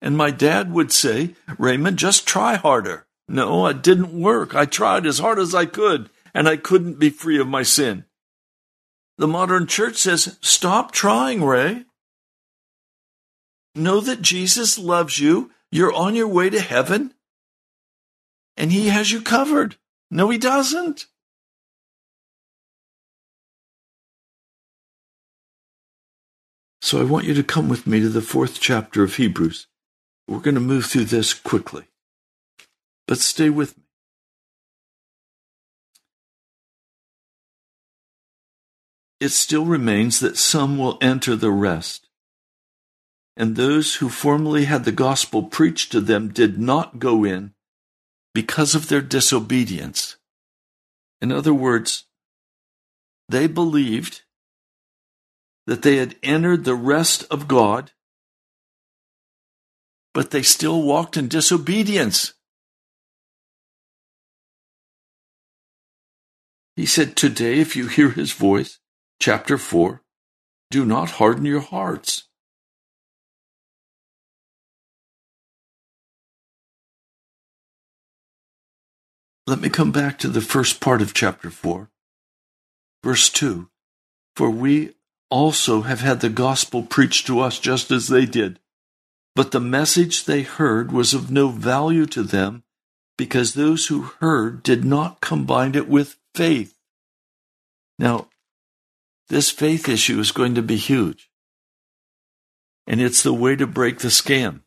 And 0.00 0.16
my 0.16 0.30
dad 0.30 0.72
would 0.72 0.92
say, 0.92 1.34
Raymond, 1.58 1.98
just 1.98 2.26
try 2.26 2.56
harder. 2.56 3.06
No, 3.28 3.66
it 3.66 3.82
didn't 3.82 4.12
work. 4.12 4.54
I 4.54 4.66
tried 4.66 5.06
as 5.06 5.18
hard 5.18 5.38
as 5.38 5.54
I 5.54 5.66
could, 5.66 6.10
and 6.34 6.48
I 6.48 6.56
couldn't 6.56 6.98
be 6.98 7.10
free 7.10 7.40
of 7.40 7.48
my 7.48 7.62
sin. 7.62 8.04
The 9.18 9.26
modern 9.26 9.66
church 9.66 9.96
says, 9.96 10.38
stop 10.42 10.92
trying, 10.92 11.42
Ray. 11.42 11.86
Know 13.74 14.00
that 14.00 14.22
Jesus 14.22 14.78
loves 14.78 15.18
you. 15.18 15.50
You're 15.70 15.92
on 15.92 16.14
your 16.14 16.28
way 16.28 16.50
to 16.50 16.60
heaven, 16.60 17.14
and 18.56 18.70
he 18.70 18.88
has 18.88 19.10
you 19.10 19.20
covered. 19.20 19.76
No, 20.10 20.30
he 20.30 20.38
doesn't. 20.38 21.06
So 26.80 27.00
I 27.00 27.04
want 27.04 27.24
you 27.26 27.34
to 27.34 27.42
come 27.42 27.68
with 27.68 27.86
me 27.86 28.00
to 28.00 28.08
the 28.08 28.22
fourth 28.22 28.60
chapter 28.60 29.02
of 29.02 29.16
Hebrews. 29.16 29.66
We're 30.28 30.40
going 30.40 30.56
to 30.56 30.60
move 30.60 30.86
through 30.86 31.04
this 31.04 31.32
quickly, 31.34 31.84
but 33.06 33.18
stay 33.18 33.48
with 33.48 33.76
me. 33.76 33.84
It 39.20 39.30
still 39.30 39.64
remains 39.64 40.20
that 40.20 40.36
some 40.36 40.78
will 40.78 40.98
enter 41.00 41.36
the 41.36 41.50
rest. 41.50 42.08
And 43.36 43.54
those 43.54 43.96
who 43.96 44.08
formerly 44.08 44.64
had 44.64 44.84
the 44.84 44.92
gospel 44.92 45.42
preached 45.42 45.92
to 45.92 46.00
them 46.00 46.28
did 46.28 46.58
not 46.58 46.98
go 46.98 47.24
in 47.24 47.52
because 48.34 48.74
of 48.74 48.88
their 48.88 49.00
disobedience. 49.00 50.16
In 51.20 51.32
other 51.32 51.54
words, 51.54 52.04
they 53.28 53.46
believed 53.46 54.22
that 55.66 55.82
they 55.82 55.96
had 55.96 56.16
entered 56.22 56.64
the 56.64 56.74
rest 56.74 57.24
of 57.30 57.48
God 57.48 57.92
but 60.16 60.30
they 60.30 60.40
still 60.40 60.80
walked 60.82 61.18
in 61.18 61.28
disobedience. 61.28 62.32
He 66.74 66.86
said, 66.86 67.16
Today, 67.16 67.60
if 67.60 67.76
you 67.76 67.88
hear 67.88 68.08
his 68.08 68.32
voice, 68.32 68.78
chapter 69.20 69.58
4, 69.58 70.00
do 70.70 70.86
not 70.86 71.10
harden 71.20 71.44
your 71.44 71.60
hearts. 71.60 72.28
Let 79.46 79.60
me 79.60 79.68
come 79.68 79.92
back 79.92 80.18
to 80.20 80.28
the 80.28 80.40
first 80.40 80.80
part 80.80 81.02
of 81.02 81.12
chapter 81.12 81.50
4, 81.50 81.90
verse 83.04 83.28
2. 83.28 83.68
For 84.34 84.48
we 84.48 84.94
also 85.28 85.82
have 85.82 86.00
had 86.00 86.22
the 86.22 86.30
gospel 86.30 86.82
preached 86.82 87.26
to 87.26 87.40
us 87.40 87.58
just 87.58 87.90
as 87.90 88.08
they 88.08 88.24
did. 88.24 88.58
But 89.36 89.50
the 89.50 89.60
message 89.60 90.24
they 90.24 90.40
heard 90.40 90.90
was 90.90 91.12
of 91.12 91.30
no 91.30 91.48
value 91.48 92.06
to 92.06 92.22
them 92.22 92.64
because 93.18 93.52
those 93.52 93.88
who 93.88 94.10
heard 94.20 94.62
did 94.62 94.82
not 94.82 95.20
combine 95.20 95.74
it 95.74 95.86
with 95.90 96.16
faith. 96.34 96.74
Now, 97.98 98.28
this 99.28 99.50
faith 99.50 99.90
issue 99.90 100.18
is 100.20 100.32
going 100.32 100.54
to 100.54 100.62
be 100.62 100.76
huge. 100.76 101.28
And 102.86 102.98
it's 102.98 103.22
the 103.22 103.34
way 103.34 103.56
to 103.56 103.66
break 103.66 103.98
the 103.98 104.08
scam. 104.08 104.60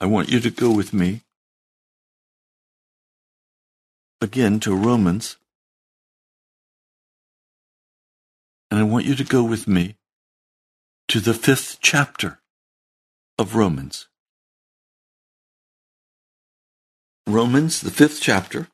I 0.00 0.06
want 0.06 0.30
you 0.30 0.40
to 0.40 0.50
go 0.50 0.74
with 0.74 0.92
me 0.92 1.20
again 4.20 4.58
to 4.60 4.74
Romans 4.74 5.36
And 8.72 8.80
I 8.80 8.84
want 8.84 9.04
you 9.04 9.14
to 9.16 9.24
go 9.24 9.44
with 9.44 9.68
me 9.68 9.96
to 11.08 11.20
the 11.20 11.34
fifth 11.34 11.80
chapter 11.82 12.40
of 13.38 13.54
Romans. 13.54 14.08
Romans, 17.26 17.82
the 17.82 17.90
fifth 17.90 18.22
chapter, 18.22 18.68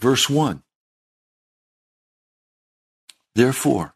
verse 0.00 0.28
1. 0.28 0.64
Therefore, 3.36 3.94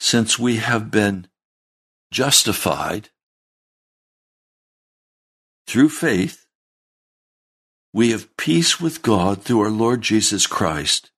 since 0.00 0.36
we 0.36 0.56
have 0.56 0.90
been 0.90 1.28
justified 2.10 3.10
through 5.68 5.90
faith, 5.90 6.44
we 7.92 8.10
have 8.10 8.36
peace 8.36 8.80
with 8.80 9.02
God 9.02 9.44
through 9.44 9.60
our 9.60 9.70
Lord 9.70 10.02
Jesus 10.02 10.48
Christ 10.48 11.12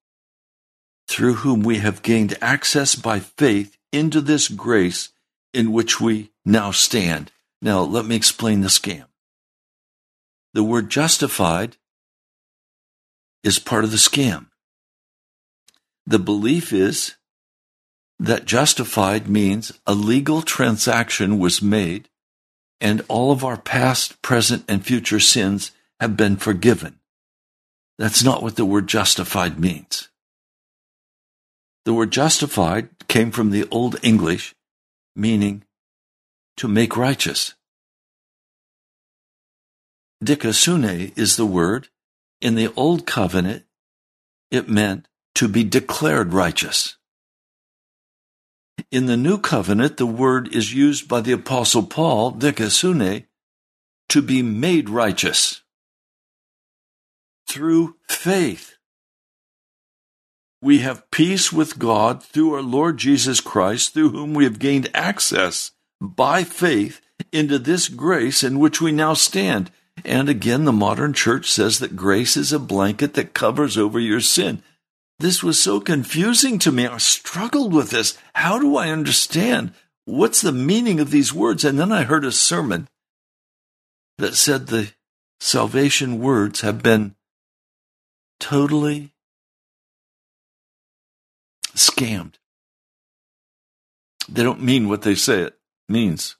through 1.09 1.35
whom 1.35 1.63
we 1.63 1.79
have 1.79 2.03
gained 2.03 2.37
access 2.41 2.95
by 2.95 3.19
faith 3.19 3.77
into 3.93 4.21
this 4.21 4.49
grace 4.49 5.09
in 5.55 5.73
which 5.73 6.01
we 6.01 6.31
now 6.45 6.71
stand. 6.71 7.33
Now, 7.61 7.81
let 7.81 8.05
me 8.05 8.15
explain 8.15 8.61
the 8.61 8.69
scam. 8.69 9.07
The 10.55 10.63
word 10.63 10.91
justified 10.91 11.77
is 13.43 13.59
part 13.59 13.85
of 13.85 13.91
the 13.91 13.97
scam. 13.97 14.47
The 16.07 16.19
belief 16.19 16.73
is 16.73 17.17
that 18.19 18.45
justified 18.45 19.29
means 19.29 19.73
a 19.87 19.95
legal 19.95 20.43
transaction 20.43 21.39
was 21.39 21.63
made 21.63 22.09
and 22.81 23.05
all 23.09 23.33
of 23.33 23.45
our 23.45 23.57
past, 23.57 24.21
present, 24.23 24.65
and 24.69 24.85
future 24.85 25.21
sins 25.21 25.73
have 26.01 26.17
been 26.17 26.37
forgiven. 26.37 26.99
That's 27.99 28.23
not 28.23 28.43
what 28.43 28.57
the 28.57 28.65
word 28.65 28.87
justified 28.87 29.59
means. 29.59 30.09
The 31.89 31.95
word 31.95 32.11
justified 32.11 32.91
came 33.09 33.31
from 33.31 33.49
the 33.49 33.67
Old 33.71 33.97
English, 34.03 34.55
meaning 35.17 35.65
to 36.59 36.69
make 36.69 36.99
righteous. 36.99 37.55
Dikasune 40.23 41.17
is 41.17 41.37
the 41.37 41.47
word. 41.47 41.89
In 42.43 42.57
the 42.57 42.71
Old 42.77 43.07
Covenant, 43.07 43.65
it 44.51 44.69
meant 44.69 45.09
to 45.37 45.49
be 45.49 45.65
declared 45.65 46.35
righteous. 46.35 46.99
In 48.91 49.07
the 49.07 49.17
New 49.17 49.39
Covenant, 49.39 49.97
the 49.97 50.05
word 50.05 50.55
is 50.55 50.75
used 50.75 51.09
by 51.09 51.23
the 51.23 51.33
Apostle 51.33 51.85
Paul, 51.85 52.33
dikasune, 52.35 53.25
to 54.11 54.21
be 54.21 54.43
made 54.43 54.91
righteous 54.91 55.63
through 57.47 57.97
faith. 58.07 58.78
We 60.61 60.79
have 60.81 61.11
peace 61.11 61.53
with 61.53 61.79
God 61.79 62.23
through 62.23 62.55
our 62.55 62.63
Lord 62.63 62.99
Jesus 62.99 63.41
Christ, 63.41 63.95
through 63.95 64.11
whom 64.11 64.35
we 64.35 64.45
have 64.45 64.59
gained 64.59 64.91
access 64.93 65.71
by 66.01 66.45
faith 66.45 67.01
into 67.33 67.59
this 67.59 67.89
grace 67.89 68.43
in 68.43 68.59
which 68.59 68.81
we 68.81 68.93
now 68.93 69.15
stand. 69.15 69.71
And 70.05 70.29
again, 70.29 70.65
the 70.65 70.73
modern 70.73 71.13
church 71.13 71.51
says 71.51 71.79
that 71.79 71.97
grace 71.97 72.37
is 72.37 72.53
a 72.53 72.59
blanket 72.59 73.15
that 73.15 73.35
covers 73.35 73.77
over 73.77 73.99
your 73.99 74.21
sin. 74.21 74.63
This 75.19 75.43
was 75.43 75.61
so 75.61 75.81
confusing 75.81 76.59
to 76.61 76.73
me. 76.73 76.87
I 76.87 76.99
struggled 76.99 77.73
with 77.73 77.91
this. 77.91 78.17
How 78.35 78.59
do 78.59 78.77
I 78.77 78.91
understand? 78.91 79.73
What's 80.05 80.41
the 80.41 80.53
meaning 80.53 81.01
of 81.01 81.11
these 81.11 81.35
words? 81.35 81.65
And 81.65 81.79
then 81.79 81.91
I 81.91 82.05
heard 82.05 82.25
a 82.25 82.33
sermon 82.33 82.89
that 84.19 84.35
said 84.35 84.67
the 84.67 84.93
salvation 85.41 86.21
words 86.21 86.61
have 86.61 86.83
been 86.83 87.15
totally 88.39 89.13
scammed. 91.79 92.35
They 94.29 94.43
don't 94.43 94.63
mean 94.63 94.89
what 94.89 95.03
they 95.03 95.15
say 95.15 95.41
it 95.41 95.59
means. 95.89 96.37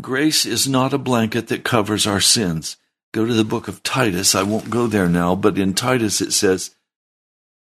Grace 0.00 0.44
is 0.44 0.68
not 0.68 0.92
a 0.92 0.98
blanket 0.98 1.48
that 1.48 1.64
covers 1.64 2.06
our 2.06 2.20
sins. 2.20 2.76
Go 3.12 3.26
to 3.26 3.34
the 3.34 3.44
book 3.44 3.68
of 3.68 3.82
Titus. 3.82 4.34
I 4.34 4.42
won't 4.42 4.70
go 4.70 4.86
there 4.86 5.08
now, 5.08 5.36
but 5.36 5.58
in 5.58 5.74
Titus 5.74 6.20
it 6.20 6.32
says 6.32 6.74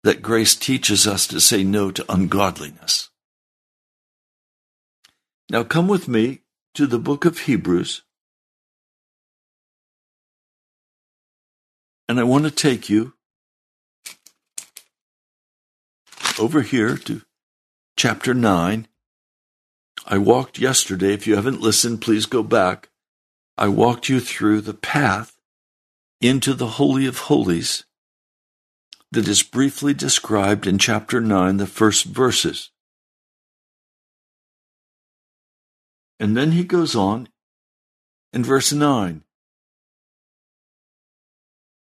that 0.04 0.22
grace 0.22 0.54
teaches 0.54 1.06
us 1.06 1.26
to 1.26 1.40
say 1.40 1.62
no 1.62 1.90
to 1.90 2.10
ungodliness. 2.10 3.10
Now 5.50 5.64
come 5.64 5.88
with 5.88 6.08
me 6.08 6.40
to 6.74 6.86
the 6.86 6.98
book 6.98 7.24
of 7.24 7.40
Hebrews. 7.40 8.02
And 12.08 12.18
I 12.18 12.24
want 12.24 12.44
to 12.44 12.50
take 12.50 12.88
you 12.88 13.14
over 16.40 16.62
here 16.62 16.96
to 16.96 17.20
chapter 17.96 18.32
9. 18.32 18.88
I 20.06 20.18
walked 20.18 20.58
yesterday. 20.58 21.12
If 21.12 21.26
you 21.26 21.36
haven't 21.36 21.60
listened, 21.60 22.00
please 22.00 22.24
go 22.24 22.42
back. 22.42 22.88
I 23.58 23.68
walked 23.68 24.08
you 24.08 24.20
through 24.20 24.62
the 24.62 24.74
path 24.74 25.36
into 26.20 26.54
the 26.54 26.66
Holy 26.66 27.06
of 27.06 27.18
Holies 27.18 27.84
that 29.12 29.28
is 29.28 29.42
briefly 29.42 29.92
described 29.92 30.66
in 30.66 30.78
chapter 30.78 31.20
9, 31.20 31.58
the 31.58 31.66
first 31.66 32.04
verses. 32.04 32.70
And 36.18 36.36
then 36.36 36.52
he 36.52 36.64
goes 36.64 36.96
on 36.96 37.28
in 38.32 38.44
verse 38.44 38.72
9. 38.72 39.24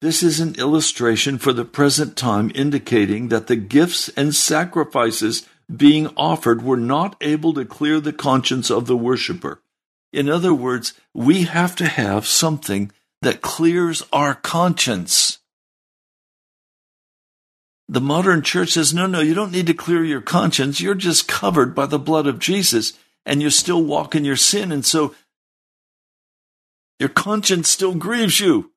This 0.06 0.22
is 0.22 0.40
an 0.40 0.54
illustration 0.60 1.40
for 1.40 1.52
the 1.52 1.66
present 1.66 2.16
time 2.16 2.52
indicating 2.54 3.30
that 3.30 3.48
the 3.48 3.56
gifts 3.56 4.08
and 4.10 4.36
sacrifices 4.36 5.50
being 5.76 6.14
offered 6.16 6.62
were 6.62 6.78
not 6.78 7.16
able 7.22 7.56
to 7.56 7.66
clear 7.66 8.00
the 8.00 8.14
conscience 8.14 8.70
of 8.70 8.86
the 8.86 8.96
worshiper. 8.96 9.64
In 10.14 10.30
other 10.30 10.54
words, 10.54 10.94
we 11.16 11.46
have 11.46 11.76
to 11.78 11.88
have 11.88 12.28
something 12.28 12.92
that 13.24 13.42
clears 13.42 14.04
our 14.14 14.36
conscience. 14.36 15.40
The 17.90 18.00
modern 18.00 18.44
church 18.44 18.74
says, 18.74 18.94
no, 18.94 19.08
no, 19.08 19.22
you 19.22 19.34
don't 19.34 19.52
need 19.52 19.66
to 19.66 19.74
clear 19.74 20.04
your 20.04 20.22
conscience. 20.22 20.80
You're 20.80 20.94
just 20.94 21.28
covered 21.28 21.74
by 21.74 21.88
the 21.88 21.98
blood 21.98 22.28
of 22.28 22.38
Jesus 22.38 22.94
and 23.26 23.42
you 23.42 23.50
still 23.50 23.82
walk 23.82 24.14
in 24.14 24.24
your 24.24 24.36
sin. 24.36 24.72
And 24.72 24.86
so 24.86 25.16
your 27.00 27.10
conscience 27.10 27.70
still 27.70 27.96
grieves 27.96 28.40
you. 28.40 28.70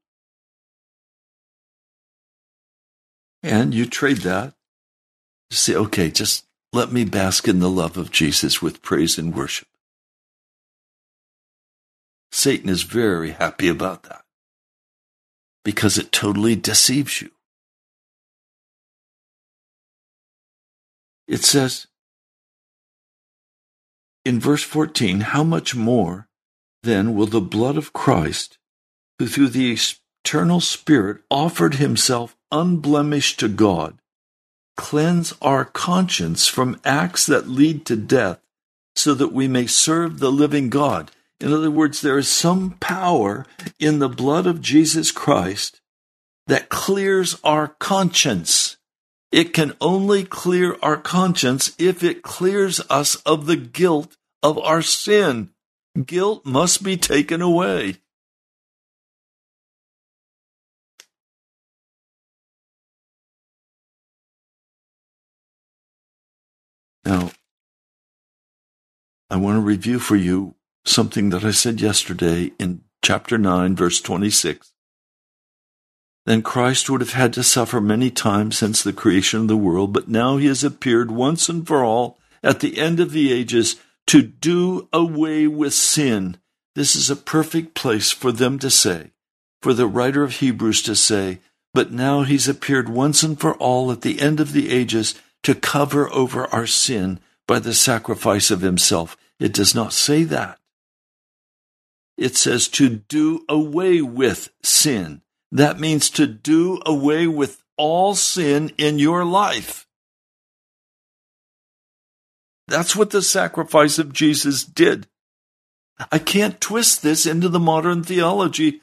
And 3.43 3.75
you 3.75 3.87
trade 3.87 4.19
that. 4.19 4.55
You 5.51 5.57
say, 5.57 5.75
okay, 5.75 6.11
just 6.11 6.47
let 6.73 6.93
me 6.93 7.05
bask 7.05 7.49
in 7.49 7.61
the 7.61 7.71
love 7.71 7.97
of 7.97 8.11
Jesus 8.11 8.61
with 8.61 8.83
praise 8.83 9.19
and 9.19 9.35
worship. 9.35 9.69
Satan 12.31 12.69
is 12.69 12.83
very 12.83 13.31
happy 13.31 13.69
about 13.69 14.03
that 14.05 14.23
because 15.65 15.99
it 15.99 16.13
totally 16.13 16.57
deceives 16.57 17.23
you. 17.23 17.31
It 21.27 21.43
says 21.45 21.87
in 24.25 24.41
verse 24.41 24.63
14, 24.63 25.21
How 25.21 25.43
much 25.43 25.75
more 25.75 26.29
then 26.83 27.15
will 27.15 27.27
the 27.27 27.41
blood 27.41 27.77
of 27.77 27.93
Christ, 27.93 28.59
who 29.19 29.27
through 29.27 29.49
the 29.49 29.77
eternal 30.25 30.61
Spirit 30.61 31.23
offered 31.31 31.75
himself 31.75 32.37
unblemished 32.51 33.41
to 33.41 33.49
God, 33.49 33.99
cleanse 34.77 35.35
our 35.43 35.65
conscience 35.65 36.47
from 36.47 36.81
acts 36.85 37.27
that 37.27 37.49
lead 37.49 37.85
to 37.87 37.97
death, 37.97 38.41
so 38.97 39.15
that 39.15 39.33
we 39.33 39.49
may 39.49 39.67
serve 39.67 40.19
the 40.19 40.33
living 40.33 40.71
God. 40.71 41.11
In 41.41 41.53
other 41.53 41.71
words, 41.71 42.01
there 42.01 42.19
is 42.19 42.29
some 42.29 42.73
power 42.81 43.47
in 43.79 44.01
the 44.01 44.09
blood 44.09 44.47
of 44.47 44.61
Jesus 44.61 45.13
Christ 45.13 45.81
that 46.49 46.69
clears 46.69 47.39
our 47.45 47.69
conscience. 47.79 48.77
It 49.31 49.53
can 49.53 49.75
only 49.81 50.25
clear 50.25 50.77
our 50.83 50.97
conscience 50.97 51.75
if 51.79 52.03
it 52.03 52.23
clears 52.23 52.81
us 52.91 53.17
of 53.17 53.47
the 53.47 53.57
guilt 53.57 54.17
of 54.43 54.59
our 54.59 54.83
sin. 54.83 55.51
Guilt 56.05 56.45
must 56.47 56.83
be 56.83 56.97
taken 56.97 57.43
away. 57.43 57.97
I 69.31 69.37
want 69.37 69.57
to 69.57 69.61
review 69.61 69.99
for 69.99 70.17
you 70.17 70.55
something 70.87 71.29
that 71.31 71.45
I 71.45 71.51
said 71.51 71.83
yesterday 71.83 72.53
in 72.59 72.81
chapter 73.03 73.37
9, 73.37 73.77
verse 73.77 74.01
26. 74.01 74.73
Then 76.25 76.41
Christ 76.41 76.89
would 76.89 77.03
have 77.03 77.13
had 77.13 77.35
to 77.35 77.43
suffer 77.43 77.81
many 77.81 78.11
times 78.11 78.57
since 78.57 78.83
the 78.83 78.93
creation 78.93 79.41
of 79.41 79.49
the 79.49 79.57
world, 79.57 79.93
but 79.93 80.09
now 80.09 80.39
he 80.39 80.47
has 80.47 80.65
appeared 80.65 81.11
once 81.11 81.49
and 81.49 81.67
for 81.67 81.85
all 81.85 82.19
at 82.43 82.61
the 82.61 82.79
end 82.79 83.01
of 83.01 83.13
the 83.13 83.31
ages 83.33 83.77
to 84.07 84.23
do 84.23 84.89
away 84.93 85.47
with 85.47 85.75
sin. 85.75 86.39
This 86.75 86.97
is 86.97 87.11
a 87.11 87.17
perfect 87.17 87.75
place 87.75 88.11
for 88.11 88.33
them 88.33 88.59
to 88.61 88.71
say, 88.71 89.13
for 89.61 89.75
the 89.75 89.87
writer 89.87 90.23
of 90.23 90.37
Hebrews 90.37 90.83
to 90.83 90.95
say, 90.95 91.41
but 91.75 91.93
now 91.93 92.23
he's 92.23 92.49
appeared 92.49 92.89
once 92.89 93.23
and 93.23 93.39
for 93.39 93.55
all 93.55 93.93
at 93.93 94.01
the 94.01 94.21
end 94.21 94.41
of 94.41 94.53
the 94.53 94.71
ages 94.71 95.15
to 95.43 95.55
cover 95.55 96.11
over 96.13 96.47
our 96.47 96.67
sin 96.67 97.21
by 97.49 97.59
the 97.59 97.75
sacrifice 97.75 98.53
of 98.53 98.61
himself. 98.61 99.17
It 99.41 99.53
does 99.53 99.75
not 99.75 99.93
say 99.93 100.23
that. 100.25 100.61
It 102.17 102.37
says 102.37 102.69
to 102.69 102.89
do 102.89 103.45
away 103.49 104.03
with 104.03 104.51
sin. 104.63 105.23
That 105.51 105.81
means 105.81 106.11
to 106.11 106.27
do 106.27 106.81
away 106.85 107.27
with 107.27 107.65
all 107.77 108.15
sin 108.15 108.73
in 108.77 108.99
your 108.99 109.25
life. 109.25 109.87
That's 112.67 112.95
what 112.95 113.11
the 113.11 113.23
sacrifice 113.23 113.99
of 113.99 114.13
Jesus 114.13 114.63
did. 114.63 115.09
I 116.13 116.19
can't 116.19 116.61
twist 116.61 117.03
this 117.03 117.25
into 117.25 117.49
the 117.49 117.59
modern 117.59 118.05
theology 118.05 118.83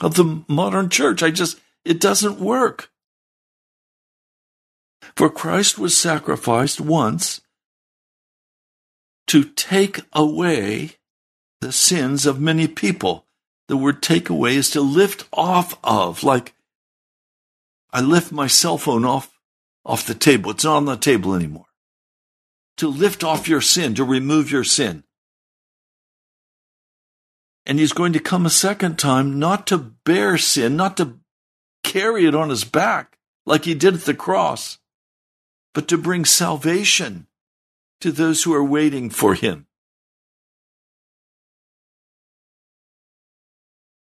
of 0.00 0.14
the 0.14 0.44
modern 0.46 0.88
church. 0.88 1.22
I 1.22 1.30
just, 1.30 1.58
it 1.84 2.00
doesn't 2.00 2.38
work. 2.38 2.90
For 5.14 5.30
Christ 5.30 5.78
was 5.78 5.96
sacrificed 5.96 6.80
once 6.80 7.40
to 9.28 9.44
take 9.44 10.00
away 10.12 10.92
the 11.60 11.72
sins 11.72 12.26
of 12.26 12.40
many 12.40 12.68
people. 12.68 13.26
The 13.68 13.76
word 13.76 14.02
take 14.02 14.30
away 14.30 14.56
is 14.56 14.70
to 14.70 14.80
lift 14.80 15.28
off 15.32 15.78
of, 15.82 16.22
like 16.22 16.54
I 17.92 18.00
lift 18.00 18.30
my 18.30 18.46
cell 18.46 18.78
phone 18.78 19.04
off, 19.04 19.32
off 19.84 20.06
the 20.06 20.14
table. 20.14 20.50
It's 20.52 20.64
not 20.64 20.76
on 20.76 20.84
the 20.84 20.96
table 20.96 21.34
anymore. 21.34 21.66
To 22.78 22.88
lift 22.88 23.24
off 23.24 23.48
your 23.48 23.60
sin, 23.60 23.94
to 23.94 24.04
remove 24.04 24.50
your 24.50 24.64
sin. 24.64 25.02
And 27.64 27.80
he's 27.80 27.92
going 27.92 28.12
to 28.12 28.20
come 28.20 28.46
a 28.46 28.50
second 28.50 28.98
time, 28.98 29.38
not 29.38 29.66
to 29.68 29.78
bear 29.78 30.38
sin, 30.38 30.76
not 30.76 30.96
to 30.98 31.18
carry 31.82 32.26
it 32.26 32.34
on 32.34 32.50
his 32.50 32.64
back 32.64 33.18
like 33.44 33.64
he 33.64 33.74
did 33.74 33.94
at 33.94 34.02
the 34.02 34.14
cross, 34.14 34.78
but 35.76 35.88
to 35.88 35.98
bring 35.98 36.24
salvation 36.24 37.26
to 38.00 38.10
those 38.10 38.44
who 38.44 38.54
are 38.54 38.64
waiting 38.64 39.10
for 39.10 39.34
him. 39.34 39.66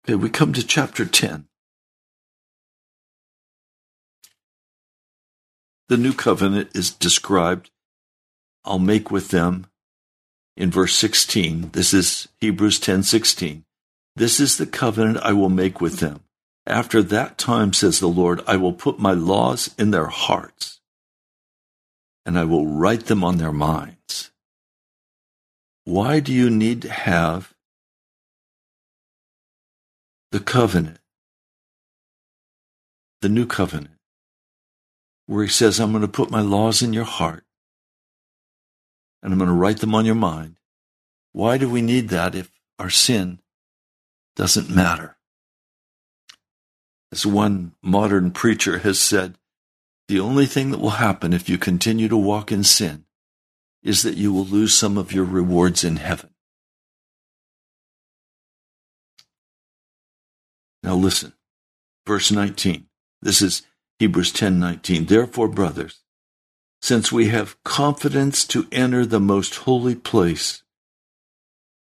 Okay, 0.06 0.15
we 0.15 0.30
come 0.30 0.54
to 0.54 0.65
chapter 0.65 1.04
10. 1.04 1.50
The 5.89 5.98
new 5.98 6.13
covenant 6.13 6.69
is 6.74 6.91
described. 6.91 7.72
I'll 8.63 8.80
make 8.80 9.12
with 9.12 9.28
them 9.28 9.67
in 10.56 10.72
verse 10.72 10.95
16. 10.95 11.72
This 11.74 11.93
is 11.93 12.30
Hebrews 12.39 12.80
10:16. 12.80 13.65
This 14.15 14.39
is 14.39 14.56
the 14.56 14.65
covenant 14.65 15.17
I 15.17 15.34
will 15.34 15.50
make 15.50 15.82
with 15.82 16.00
them. 16.00 16.24
After 16.65 17.04
that 17.04 17.38
time 17.38 17.74
says 17.74 18.00
the 18.00 18.08
Lord, 18.08 18.39
I 18.48 18.56
will 18.56 18.72
put 18.72 18.98
my 18.98 19.12
laws 19.12 19.76
in 19.78 19.91
their 19.91 20.08
hearts 20.08 20.78
and 22.25 22.38
I 22.38 22.43
will 22.43 22.67
write 22.67 23.05
them 23.05 23.23
on 23.23 23.38
their 23.38 23.53
minds. 23.53 24.32
Why 25.86 26.19
do 26.19 26.32
you 26.32 26.49
need 26.49 26.84
to 26.84 26.91
have 26.91 27.55
the 30.32 30.39
covenant, 30.39 30.99
the 33.21 33.29
new 33.29 33.47
covenant, 33.47 33.95
where 35.25 35.43
he 35.43 35.49
says, 35.49 35.79
I'm 35.79 35.91
going 35.91 36.01
to 36.01 36.08
put 36.08 36.29
my 36.29 36.41
laws 36.41 36.84
in 36.84 36.93
your 36.93 37.05
heart 37.05 37.43
and 39.23 39.34
I'm 39.34 39.39
going 39.39 39.49
to 39.49 39.55
write 39.55 39.79
them 39.79 39.95
on 39.95 40.05
your 40.05 40.13
mind? 40.13 40.58
Why 41.32 41.58
do 41.58 41.67
we 41.67 41.82
need 41.82 42.10
that 42.10 42.36
if 42.36 42.51
our 42.77 42.91
sin 42.91 43.39
doesn't 44.36 44.69
matter? 44.69 45.17
As 47.12 47.25
one 47.25 47.71
modern 47.82 48.29
preacher 48.29 48.79
has 48.79 48.99
said, 48.99 49.38
the 50.10 50.19
only 50.19 50.48
thing 50.48 50.72
that 50.72 50.80
will 50.80 50.89
happen 50.89 51.34
if 51.34 51.48
you 51.48 51.60
continue 51.60 52.08
to 52.08 52.17
walk 52.17 52.52
in 52.52 52.63
sin 52.63 53.06
is 53.84 54.02
that 54.02 54.17
you 54.17 54.34
will 54.34 54.43
lose 54.43 54.74
some 54.74 54.98
of 54.98 55.13
your 55.13 55.24
rewards 55.24 55.84
in 55.84 55.98
heaven. 55.98 56.32
Now 60.82 60.95
listen, 60.95 61.34
verse 62.08 62.32
19. 62.32 62.88
This 63.22 63.39
is 63.43 63.62
Hebrews 64.00 64.32
10:19. 64.34 65.06
Therefore, 65.06 65.48
brothers, 65.48 66.00
since 66.82 67.12
we 67.12 67.28
have 67.28 67.62
confidence 67.63 68.45
to 68.45 68.67
enter 68.72 69.06
the 69.06 69.19
most 69.19 69.58
holy 69.58 69.93
place 69.93 70.63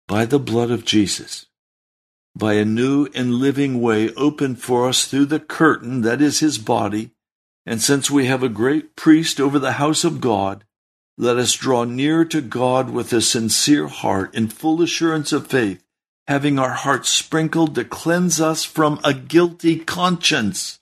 by 0.07 0.25
the 0.25 0.39
blood 0.39 0.69
of 0.69 0.85
Jesus, 0.85 1.47
by 2.35 2.53
a 2.53 2.65
new 2.65 3.07
and 3.15 3.33
living 3.33 3.81
way 3.81 4.13
opened 4.13 4.61
for 4.61 4.87
us 4.87 5.07
through 5.07 5.25
the 5.25 5.39
curtain 5.39 6.01
that 6.01 6.21
is 6.21 6.41
his 6.41 6.59
body, 6.59 7.09
and 7.65 7.81
since 7.81 8.11
we 8.11 8.25
have 8.25 8.43
a 8.43 8.49
great 8.49 8.95
priest 8.95 9.39
over 9.39 9.57
the 9.57 9.73
house 9.73 10.03
of 10.03 10.21
God, 10.21 10.65
let 11.17 11.37
us 11.37 11.53
draw 11.53 11.83
near 11.83 12.25
to 12.25 12.41
God 12.41 12.89
with 12.89 13.13
a 13.13 13.21
sincere 13.21 13.87
heart 13.87 14.33
in 14.33 14.47
full 14.47 14.81
assurance 14.81 15.31
of 15.31 15.47
faith, 15.47 15.83
having 16.27 16.57
our 16.57 16.73
hearts 16.73 17.09
sprinkled 17.09 17.75
to 17.75 17.85
cleanse 17.85 18.41
us 18.41 18.63
from 18.63 18.99
a 19.03 19.13
guilty 19.13 19.77
conscience. 19.77 20.79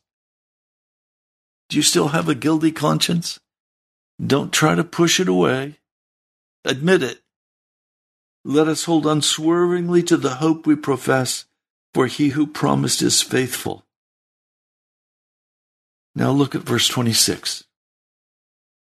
Do 1.70 1.78
you 1.78 1.84
still 1.84 2.10
have 2.10 2.30
a 2.30 2.36
guilty 2.36 2.72
conscience? 2.72 3.40
Don't 4.26 4.54
try 4.54 4.76
to 4.76 4.84
push 4.84 5.20
it 5.20 5.28
away. 5.28 5.80
Admit 6.64 7.04
it. 7.04 7.22
Let 8.44 8.68
us 8.68 8.86
hold 8.86 9.06
unswervingly 9.06 10.04
to 10.04 10.18
the 10.18 10.36
hope 10.36 10.66
we 10.66 10.76
profess, 10.76 11.46
for 11.94 12.08
he 12.08 12.30
who 12.30 12.48
promised 12.48 13.02
is 13.02 13.22
faithful. 13.22 13.86
Now 16.16 16.32
look 16.32 16.56
at 16.56 16.64
verse 16.64 16.88
26. 16.88 17.64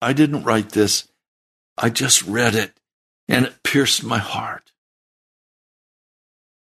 I 0.01 0.13
didn't 0.13 0.43
write 0.43 0.71
this. 0.71 1.07
I 1.77 1.89
just 1.89 2.23
read 2.23 2.55
it, 2.55 2.73
and 3.27 3.45
it 3.45 3.63
pierced 3.63 4.03
my 4.03 4.17
heart. 4.17 4.71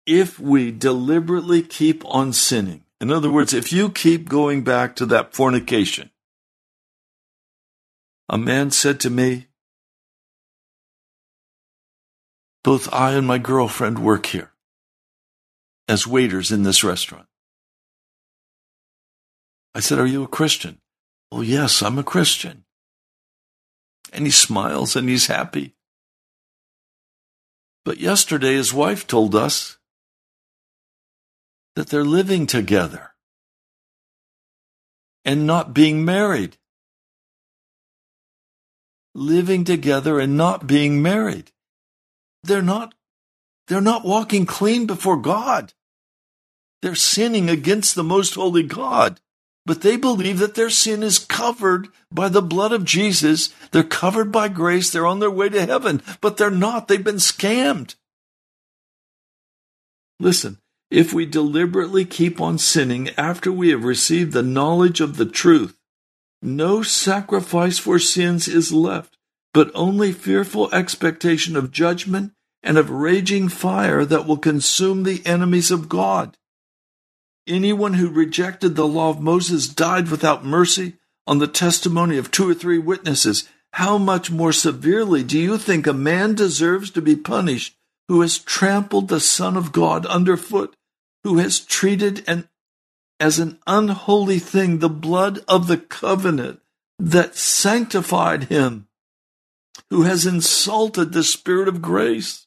If 0.05 0.39
we 0.39 0.71
deliberately 0.71 1.61
keep 1.61 2.03
on 2.05 2.33
sinning, 2.33 2.83
in 2.99 3.11
other 3.11 3.31
words, 3.31 3.53
if 3.53 3.71
you 3.71 3.89
keep 3.89 4.27
going 4.27 4.63
back 4.63 4.95
to 4.97 5.05
that 5.07 5.33
fornication, 5.33 6.09
a 8.27 8.37
man 8.37 8.71
said 8.71 8.99
to 9.01 9.09
me, 9.09 9.47
Both 12.63 12.93
I 12.93 13.13
and 13.13 13.25
my 13.25 13.37
girlfriend 13.37 13.99
work 13.99 14.25
here 14.27 14.51
as 15.87 16.05
waiters 16.05 16.51
in 16.51 16.63
this 16.63 16.83
restaurant. 16.83 17.28
I 19.73 19.79
said, 19.79 19.99
Are 19.99 20.05
you 20.05 20.23
a 20.23 20.27
Christian? 20.27 20.79
Oh, 21.31 21.41
yes, 21.41 21.81
I'm 21.81 21.99
a 21.99 22.03
Christian. 22.03 22.65
And 24.11 24.25
he 24.25 24.31
smiles 24.31 24.95
and 24.95 25.07
he's 25.07 25.27
happy. 25.27 25.75
But 27.85 27.99
yesterday 27.99 28.53
his 28.53 28.73
wife 28.73 29.05
told 29.07 29.35
us 29.35 29.77
that 31.75 31.87
they're 31.87 32.03
living 32.03 32.47
together 32.47 33.11
and 35.23 35.45
not 35.45 35.73
being 35.73 36.03
married. 36.03 36.57
Living 39.13 39.63
together 39.63 40.19
and 40.19 40.35
not 40.35 40.67
being 40.67 41.01
married. 41.01 41.51
They're 42.43 42.61
not, 42.61 42.93
they're 43.67 43.81
not 43.81 44.05
walking 44.05 44.45
clean 44.45 44.85
before 44.85 45.17
God. 45.17 45.73
They're 46.81 46.95
sinning 46.95 47.49
against 47.49 47.95
the 47.95 48.03
most 48.03 48.35
holy 48.35 48.63
God. 48.63 49.19
But 49.69 49.81
they 49.81 49.97
believe 49.97 50.39
that 50.39 50.55
their 50.55 50.71
sin 50.71 51.03
is 51.03 51.19
covered 51.19 51.89
by 52.11 52.27
the 52.27 52.41
blood 52.41 52.71
of 52.71 52.85
Jesus. 52.85 53.53
They're 53.69 53.83
covered 53.83 54.31
by 54.31 54.47
grace. 54.47 54.89
They're 54.89 55.05
on 55.05 55.19
their 55.19 55.29
way 55.29 55.47
to 55.49 55.63
heaven, 55.63 56.01
but 56.21 56.37
they're 56.37 56.49
not. 56.49 56.87
They've 56.87 57.03
been 57.03 57.17
scammed. 57.17 57.93
Listen, 60.19 60.57
if 60.89 61.13
we 61.13 61.27
deliberately 61.27 62.03
keep 62.03 62.41
on 62.41 62.57
sinning 62.57 63.11
after 63.15 63.51
we 63.51 63.69
have 63.69 63.83
received 63.83 64.33
the 64.33 64.41
knowledge 64.41 65.01
of 65.01 65.17
the 65.17 65.27
truth, 65.27 65.77
no 66.41 66.81
sacrifice 66.81 67.77
for 67.77 67.99
sins 67.99 68.47
is 68.47 68.73
left, 68.73 69.17
but 69.53 69.69
only 69.75 70.13
fearful 70.13 70.73
expectation 70.73 71.55
of 71.55 71.69
judgment 71.69 72.33
and 72.63 72.79
of 72.79 72.89
raging 72.89 73.49
fire 73.49 74.03
that 74.03 74.25
will 74.25 74.37
consume 74.37 75.03
the 75.03 75.21
enemies 75.27 75.69
of 75.69 75.87
God. 75.87 76.38
Anyone 77.49 77.95
who 77.95 78.09
rejected 78.09 78.75
the 78.75 78.87
law 78.87 79.09
of 79.09 79.19
Moses 79.19 79.67
died 79.67 80.09
without 80.09 80.45
mercy 80.45 80.93
on 81.25 81.39
the 81.39 81.47
testimony 81.47 82.17
of 82.17 82.29
two 82.29 82.47
or 82.47 82.53
three 82.53 82.77
witnesses. 82.77 83.49
How 83.73 83.97
much 83.97 84.29
more 84.29 84.53
severely 84.53 85.23
do 85.23 85.39
you 85.39 85.57
think 85.57 85.87
a 85.87 85.93
man 85.93 86.35
deserves 86.35 86.91
to 86.91 87.01
be 87.01 87.15
punished 87.15 87.75
who 88.07 88.21
has 88.21 88.37
trampled 88.37 89.07
the 89.07 89.19
Son 89.19 89.57
of 89.57 89.71
God 89.71 90.05
underfoot, 90.05 90.75
who 91.23 91.39
has 91.39 91.59
treated 91.59 92.23
an, 92.27 92.47
as 93.19 93.39
an 93.39 93.57
unholy 93.65 94.37
thing 94.37 94.77
the 94.77 94.89
blood 94.89 95.39
of 95.47 95.67
the 95.67 95.77
covenant 95.77 96.59
that 96.99 97.35
sanctified 97.35 98.43
him, 98.43 98.87
who 99.89 100.03
has 100.03 100.27
insulted 100.27 101.13
the 101.13 101.23
Spirit 101.23 101.67
of 101.67 101.81
grace? 101.81 102.45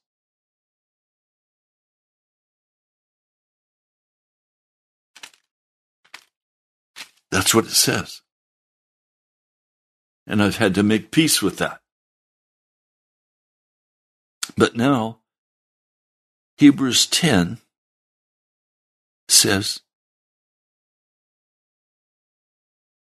That's 7.53 7.67
what 7.67 7.71
it 7.71 7.77
says. 7.77 8.23
And 10.27 10.43
I've 10.43 10.57
had 10.57 10.75
to 10.77 10.83
make 10.83 11.11
peace 11.11 11.43
with 11.43 11.59
that. 11.59 11.83
But 14.57 14.75
now, 14.75 15.19
Hebrews 16.57 17.07
10 17.09 17.59
says, 19.29 19.81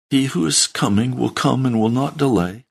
He 0.09 0.25
who 0.25 0.45
is 0.45 0.67
coming 0.67 1.15
will 1.15 1.29
come 1.29 1.65
and 1.65 1.79
will 1.79 1.87
not 1.87 2.17
delay. 2.17 2.65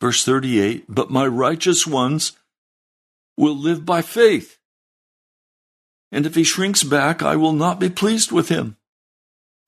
Verse 0.00 0.24
38 0.24 0.86
But 0.88 1.10
my 1.10 1.26
righteous 1.26 1.86
ones 1.86 2.32
will 3.36 3.54
live 3.54 3.84
by 3.84 4.00
faith. 4.00 4.58
And 6.10 6.24
if 6.24 6.34
he 6.34 6.44
shrinks 6.44 6.82
back, 6.82 7.22
I 7.22 7.36
will 7.36 7.52
not 7.52 7.78
be 7.78 7.90
pleased 7.90 8.32
with 8.32 8.48
him. 8.48 8.78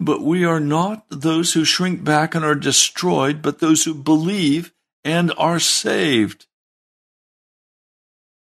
But 0.00 0.22
we 0.22 0.44
are 0.44 0.60
not 0.60 1.04
those 1.10 1.52
who 1.52 1.64
shrink 1.64 2.04
back 2.04 2.34
and 2.34 2.44
are 2.44 2.54
destroyed, 2.54 3.42
but 3.42 3.58
those 3.58 3.84
who 3.84 3.94
believe 3.94 4.72
and 5.04 5.32
are 5.36 5.58
saved. 5.58 6.46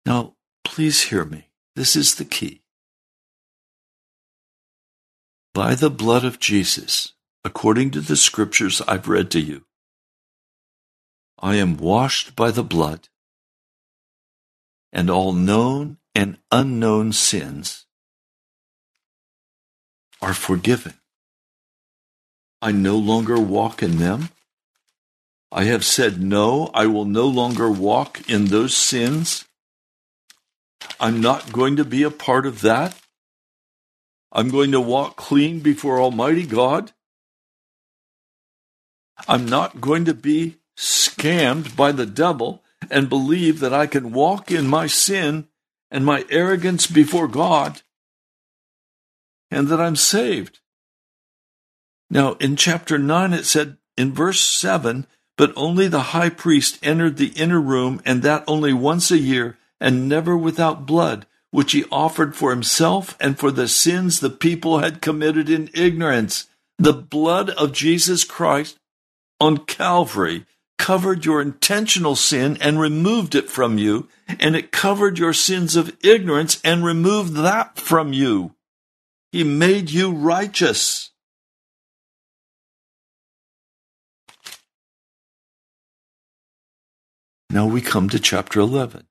Now, 0.06 0.36
please 0.64 1.02
hear 1.02 1.24
me. 1.24 1.50
This 1.76 1.96
is 1.96 2.14
the 2.14 2.24
key. 2.24 2.62
By 5.52 5.74
the 5.74 5.90
blood 5.90 6.24
of 6.24 6.40
Jesus, 6.40 7.12
according 7.44 7.90
to 7.92 8.00
the 8.00 8.16
scriptures 8.16 8.80
I've 8.88 9.08
read 9.08 9.30
to 9.32 9.40
you, 9.40 9.64
I 11.38 11.56
am 11.56 11.76
washed 11.76 12.34
by 12.34 12.50
the 12.50 12.64
blood, 12.64 13.08
and 14.92 15.10
all 15.10 15.32
known 15.32 15.98
and 16.14 16.38
unknown 16.50 17.12
sins 17.12 17.86
are 20.22 20.34
forgiven. 20.34 20.94
I 22.64 22.72
no 22.72 22.96
longer 22.96 23.38
walk 23.38 23.82
in 23.82 23.98
them. 23.98 24.30
I 25.52 25.64
have 25.64 25.84
said, 25.84 26.22
No, 26.22 26.70
I 26.72 26.86
will 26.86 27.04
no 27.04 27.26
longer 27.26 27.70
walk 27.70 28.26
in 28.26 28.46
those 28.46 28.74
sins. 28.74 29.44
I'm 30.98 31.20
not 31.20 31.52
going 31.52 31.76
to 31.76 31.84
be 31.84 32.02
a 32.04 32.10
part 32.10 32.46
of 32.46 32.62
that. 32.62 32.98
I'm 34.32 34.48
going 34.48 34.72
to 34.72 34.80
walk 34.80 35.16
clean 35.16 35.60
before 35.60 36.00
Almighty 36.00 36.46
God. 36.46 36.92
I'm 39.28 39.44
not 39.44 39.82
going 39.82 40.06
to 40.06 40.14
be 40.14 40.56
scammed 40.74 41.76
by 41.76 41.92
the 41.92 42.06
devil 42.06 42.64
and 42.90 43.10
believe 43.10 43.60
that 43.60 43.74
I 43.74 43.86
can 43.86 44.10
walk 44.10 44.50
in 44.50 44.66
my 44.66 44.86
sin 44.86 45.48
and 45.90 46.06
my 46.06 46.24
arrogance 46.30 46.86
before 46.86 47.28
God 47.28 47.82
and 49.50 49.68
that 49.68 49.82
I'm 49.82 49.96
saved. 49.96 50.60
Now, 52.10 52.34
in 52.34 52.56
chapter 52.56 52.98
9, 52.98 53.32
it 53.32 53.44
said 53.44 53.76
in 53.96 54.12
verse 54.12 54.40
7 54.40 55.06
But 55.36 55.52
only 55.56 55.88
the 55.88 56.14
high 56.14 56.30
priest 56.30 56.78
entered 56.82 57.16
the 57.16 57.32
inner 57.36 57.60
room, 57.60 58.00
and 58.04 58.22
that 58.22 58.44
only 58.46 58.72
once 58.72 59.10
a 59.10 59.18
year, 59.18 59.58
and 59.80 60.08
never 60.08 60.36
without 60.36 60.86
blood, 60.86 61.26
which 61.50 61.72
he 61.72 61.84
offered 61.90 62.34
for 62.34 62.50
himself 62.50 63.16
and 63.20 63.38
for 63.38 63.50
the 63.50 63.68
sins 63.68 64.20
the 64.20 64.30
people 64.30 64.78
had 64.78 65.00
committed 65.00 65.48
in 65.48 65.70
ignorance. 65.74 66.46
The 66.78 66.92
blood 66.92 67.50
of 67.50 67.72
Jesus 67.72 68.24
Christ 68.24 68.78
on 69.40 69.58
Calvary 69.58 70.46
covered 70.78 71.24
your 71.24 71.40
intentional 71.40 72.16
sin 72.16 72.58
and 72.60 72.80
removed 72.80 73.34
it 73.34 73.48
from 73.48 73.78
you, 73.78 74.08
and 74.26 74.56
it 74.56 74.72
covered 74.72 75.18
your 75.18 75.32
sins 75.32 75.76
of 75.76 75.96
ignorance 76.02 76.60
and 76.64 76.84
removed 76.84 77.34
that 77.34 77.78
from 77.78 78.12
you. 78.12 78.54
He 79.30 79.44
made 79.44 79.90
you 79.90 80.10
righteous. 80.10 81.10
Now 87.50 87.66
we 87.66 87.80
come 87.80 88.08
to 88.08 88.18
chapter 88.18 88.60
11. 88.60 89.06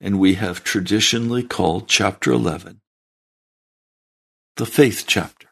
And 0.00 0.18
we 0.18 0.34
have 0.34 0.64
traditionally 0.64 1.42
called 1.44 1.88
chapter 1.88 2.32
11 2.32 2.82
the 4.56 4.66
faith 4.66 5.04
chapter. 5.06 5.48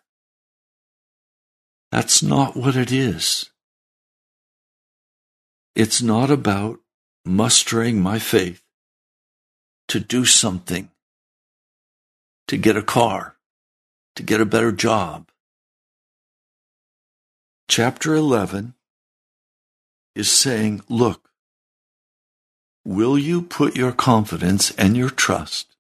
That's 1.91 2.23
not 2.23 2.57
what 2.57 2.77
it 2.77 2.93
is. 2.93 3.51
It's 5.75 6.03
not 6.03 6.31
about 6.31 6.81
mustering 7.25 8.01
my 8.01 8.19
faith 8.19 8.63
to 9.89 10.01
do 10.01 10.25
something, 10.25 10.91
to 12.49 12.57
get 12.57 12.77
a 12.77 12.83
car, 12.83 13.37
to 14.17 14.23
get 14.23 14.41
a 14.41 14.47
better 14.47 14.73
job. 14.73 15.31
Chapter 17.69 18.15
11 18.15 18.75
is 20.15 20.31
saying, 20.31 20.83
look, 20.89 21.30
Will 22.85 23.19
you 23.19 23.43
put 23.43 23.77
your 23.77 23.93
confidence 23.93 24.71
and 24.73 24.97
your 24.97 25.11
trust 25.11 25.77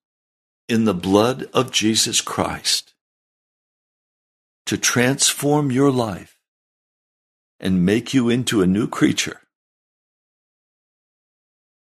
in 0.68 0.84
the 0.84 0.94
blood 0.94 1.48
of 1.55 1.72
Jesus 1.72 2.20
Christ 2.20 2.92
to 4.66 4.76
transform 4.76 5.72
your 5.72 5.90
life 5.90 6.36
and 7.59 7.84
make 7.84 8.14
you 8.14 8.28
into 8.28 8.62
a 8.62 8.66
new 8.66 8.86
creature? 8.86 9.40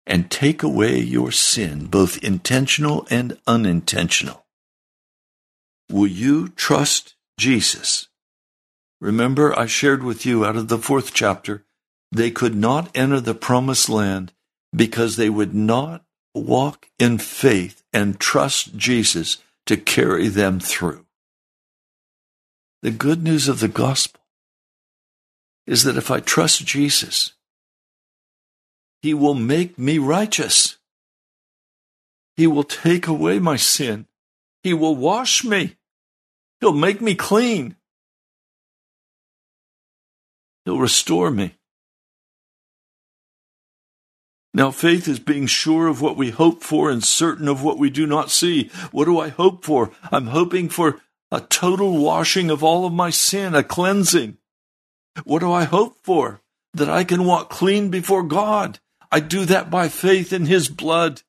and 0.06 0.30
take 0.30 0.62
away 0.62 0.98
your 0.98 1.32
sin, 1.32 1.86
both 1.86 2.22
intentional 2.22 3.06
and 3.10 3.36
unintentional. 3.46 4.46
Will 5.90 6.06
you 6.06 6.48
trust 6.48 7.16
Jesus? 7.38 8.08
Remember, 9.00 9.56
I 9.58 9.66
shared 9.66 10.02
with 10.02 10.24
you 10.24 10.44
out 10.44 10.56
of 10.56 10.68
the 10.68 10.78
fourth 10.78 11.12
chapter, 11.12 11.64
they 12.12 12.30
could 12.30 12.54
not 12.54 12.88
enter 12.96 13.20
the 13.20 13.34
promised 13.34 13.88
land 13.88 14.32
because 14.74 15.16
they 15.16 15.30
would 15.30 15.54
not 15.54 16.04
walk 16.34 16.88
in 16.98 17.18
faith 17.18 17.82
and 17.92 18.20
trust 18.20 18.76
Jesus 18.76 19.38
to 19.66 19.76
carry 19.76 20.28
them 20.28 20.60
through. 20.60 21.06
The 22.82 22.90
good 22.90 23.22
news 23.22 23.48
of 23.48 23.60
the 23.60 23.68
gospel 23.68 24.20
is 25.66 25.82
that 25.84 25.96
if 25.96 26.10
I 26.10 26.20
trust 26.20 26.64
Jesus, 26.64 27.32
He 29.02 29.12
will 29.14 29.34
make 29.34 29.78
me 29.78 29.98
righteous. 29.98 30.76
He 32.36 32.46
will 32.46 32.64
take 32.64 33.06
away 33.06 33.38
my 33.38 33.56
sin. 33.56 34.06
He 34.62 34.74
will 34.74 34.94
wash 34.94 35.42
me. 35.42 35.76
He'll 36.60 36.72
make 36.72 37.00
me 37.00 37.14
clean. 37.14 37.76
He'll 40.64 40.78
restore 40.78 41.30
me. 41.30 41.55
Now, 44.56 44.70
faith 44.70 45.06
is 45.06 45.18
being 45.18 45.46
sure 45.46 45.86
of 45.86 46.00
what 46.00 46.16
we 46.16 46.30
hope 46.30 46.62
for 46.62 46.88
and 46.88 47.04
certain 47.04 47.46
of 47.46 47.62
what 47.62 47.76
we 47.76 47.90
do 47.90 48.06
not 48.06 48.30
see. 48.30 48.70
What 48.90 49.04
do 49.04 49.20
I 49.20 49.28
hope 49.28 49.66
for? 49.66 49.90
I'm 50.10 50.28
hoping 50.28 50.70
for 50.70 50.98
a 51.30 51.42
total 51.42 52.02
washing 52.02 52.48
of 52.48 52.64
all 52.64 52.86
of 52.86 52.92
my 52.94 53.10
sin, 53.10 53.54
a 53.54 53.62
cleansing. 53.62 54.38
What 55.24 55.40
do 55.40 55.52
I 55.52 55.64
hope 55.64 55.98
for? 56.02 56.40
That 56.72 56.88
I 56.88 57.04
can 57.04 57.26
walk 57.26 57.50
clean 57.50 57.90
before 57.90 58.22
God. 58.22 58.78
I 59.12 59.20
do 59.20 59.44
that 59.44 59.70
by 59.70 59.90
faith 59.90 60.32
in 60.32 60.46
His 60.46 60.70
blood. 60.70 61.20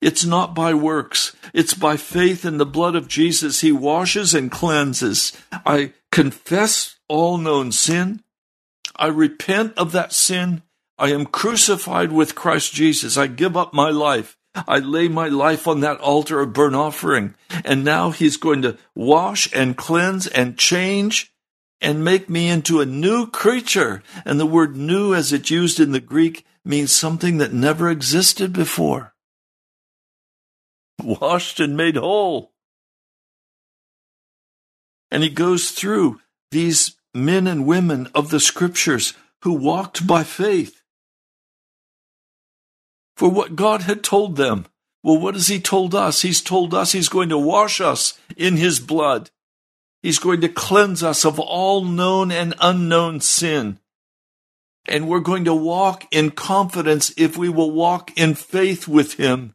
It's 0.00 0.24
not 0.24 0.54
by 0.54 0.72
works. 0.72 1.34
It's 1.52 1.74
by 1.74 1.96
faith 1.96 2.44
in 2.44 2.58
the 2.58 2.64
blood 2.64 2.94
of 2.94 3.08
Jesus. 3.08 3.62
He 3.62 3.72
washes 3.72 4.34
and 4.34 4.52
cleanses. 4.52 5.36
I 5.50 5.94
confess 6.12 6.94
all 7.08 7.38
known 7.38 7.72
sin. 7.72 8.22
I 8.94 9.08
repent 9.08 9.76
of 9.76 9.90
that 9.90 10.12
sin. 10.12 10.62
I 10.98 11.10
am 11.10 11.26
crucified 11.26 12.10
with 12.12 12.34
Christ 12.34 12.72
Jesus. 12.72 13.16
I 13.16 13.26
give 13.26 13.56
up 13.56 13.74
my 13.74 13.90
life. 13.90 14.36
I 14.54 14.78
lay 14.78 15.08
my 15.08 15.28
life 15.28 15.68
on 15.68 15.80
that 15.80 16.00
altar 16.00 16.40
of 16.40 16.54
burnt 16.54 16.74
offering. 16.74 17.34
And 17.64 17.84
now 17.84 18.10
he's 18.10 18.38
going 18.38 18.62
to 18.62 18.78
wash 18.94 19.52
and 19.52 19.76
cleanse 19.76 20.26
and 20.26 20.58
change 20.58 21.32
and 21.82 22.02
make 22.02 22.30
me 22.30 22.48
into 22.48 22.80
a 22.80 22.86
new 22.86 23.26
creature. 23.26 24.02
And 24.24 24.40
the 24.40 24.46
word 24.46 24.76
new, 24.76 25.14
as 25.14 25.32
it's 25.32 25.50
used 25.50 25.78
in 25.78 25.92
the 25.92 26.00
Greek, 26.00 26.46
means 26.64 26.92
something 26.92 27.36
that 27.38 27.52
never 27.52 27.90
existed 27.90 28.54
before. 28.54 29.14
Washed 31.02 31.60
and 31.60 31.76
made 31.76 31.96
whole. 31.96 32.52
And 35.10 35.22
he 35.22 35.28
goes 35.28 35.70
through 35.70 36.20
these 36.50 36.96
men 37.12 37.46
and 37.46 37.66
women 37.66 38.08
of 38.14 38.30
the 38.30 38.40
scriptures 38.40 39.12
who 39.42 39.52
walked 39.52 40.06
by 40.06 40.24
faith 40.24 40.82
for 43.16 43.30
what 43.30 43.56
God 43.56 43.82
had 43.82 44.04
told 44.04 44.36
them. 44.36 44.66
Well, 45.02 45.18
what 45.18 45.34
has 45.34 45.48
He 45.48 45.60
told 45.60 45.94
us? 45.94 46.22
He's 46.22 46.40
told 46.40 46.74
us 46.74 46.92
He's 46.92 47.08
going 47.08 47.28
to 47.30 47.38
wash 47.38 47.80
us 47.80 48.18
in 48.36 48.56
His 48.56 48.80
blood. 48.80 49.30
He's 50.02 50.18
going 50.18 50.40
to 50.42 50.48
cleanse 50.48 51.02
us 51.02 51.24
of 51.24 51.40
all 51.40 51.84
known 51.84 52.30
and 52.30 52.54
unknown 52.60 53.20
sin. 53.20 53.78
And 54.88 55.08
we're 55.08 55.20
going 55.20 55.44
to 55.46 55.54
walk 55.54 56.06
in 56.12 56.30
confidence 56.30 57.12
if 57.16 57.36
we 57.36 57.48
will 57.48 57.70
walk 57.70 58.16
in 58.16 58.34
faith 58.34 58.86
with 58.86 59.14
Him. 59.14 59.54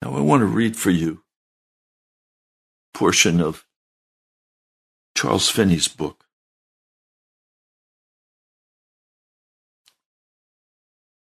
Now, 0.00 0.16
I 0.16 0.20
want 0.20 0.40
to 0.40 0.46
read 0.46 0.76
for 0.76 0.90
you 0.90 1.22
a 2.94 2.98
portion 2.98 3.40
of 3.40 3.66
Charles 5.14 5.50
Finney's 5.50 5.88
book. 5.88 6.24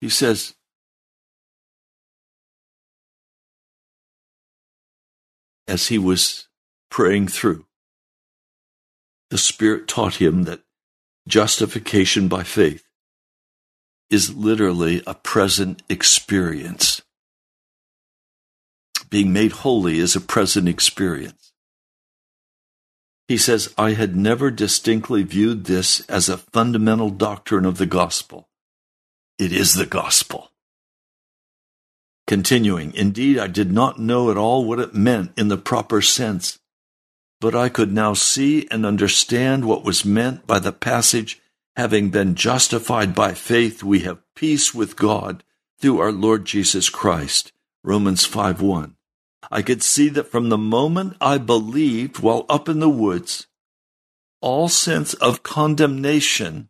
He 0.04 0.10
says, 0.10 0.54
as 5.66 5.88
he 5.88 5.98
was 5.98 6.50
praying 6.92 7.30
through, 7.30 7.66
the 9.30 9.38
Spirit 9.38 9.88
taught 9.88 10.16
him 10.16 10.44
that 10.44 10.60
justification 11.26 12.28
by 12.28 12.44
faith 12.44 12.84
is 14.10 14.36
literally 14.36 15.02
a 15.08 15.14
present 15.14 15.82
experience. 15.88 17.02
Being 19.10 19.32
made 19.32 19.54
holy 19.54 20.00
is 20.00 20.18
a 20.18 20.20
present 20.20 20.68
experience. 20.68 21.54
He 23.30 23.38
says, 23.38 23.74
I 23.78 23.94
had 23.94 24.18
never 24.18 24.52
distinctly 24.52 25.24
viewed 25.24 25.64
this 25.64 26.02
as 26.10 26.28
a 26.28 26.38
fundamental 26.38 27.10
doctrine 27.10 27.64
of 27.66 27.78
the 27.78 27.86
gospel. 27.86 28.50
It 29.38 29.52
is 29.52 29.74
the 29.74 29.86
gospel. 29.86 30.52
Continuing, 32.28 32.94
indeed, 32.94 33.38
I 33.38 33.48
did 33.48 33.72
not 33.72 34.00
know 34.00 34.32
at 34.32 34.38
all 34.38 34.64
what 34.64 34.80
it 34.80 34.94
meant 34.94 35.32
in 35.38 35.50
the 35.50 35.58
proper 35.58 36.02
sense, 36.02 36.60
but 37.42 37.54
I 37.56 37.70
could 37.70 37.92
now 37.92 38.14
see 38.14 38.68
and 38.72 38.86
understand 38.86 39.66
what 39.66 39.84
was 39.84 40.06
meant 40.06 40.48
by 40.48 40.60
the 40.60 40.72
passage 40.72 41.42
having 41.76 42.10
been 42.10 42.36
justified 42.36 43.16
by 43.16 43.34
faith, 43.34 43.84
we 43.84 44.02
have 44.02 44.22
peace 44.36 44.74
with 44.74 44.96
God 44.96 45.44
through 45.80 46.00
our 46.00 46.12
Lord 46.12 46.46
Jesus 46.46 46.90
Christ. 46.90 47.52
Romans 47.84 48.26
5 48.26 48.62
1. 48.62 48.96
I 49.52 49.62
could 49.62 49.84
see 49.84 50.08
that 50.10 50.32
from 50.32 50.50
the 50.50 50.58
moment 50.58 51.18
I 51.20 51.38
believed 51.38 52.20
while 52.20 52.46
up 52.48 52.70
in 52.70 52.80
the 52.80 52.90
woods, 52.90 53.48
all 54.40 54.70
sense 54.70 55.14
of 55.16 55.44
condemnation 55.44 56.70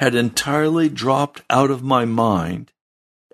had 0.00 0.14
entirely 0.14 0.88
dropped 0.88 1.42
out 1.50 1.70
of 1.70 1.82
my 1.82 2.06
mind, 2.06 2.72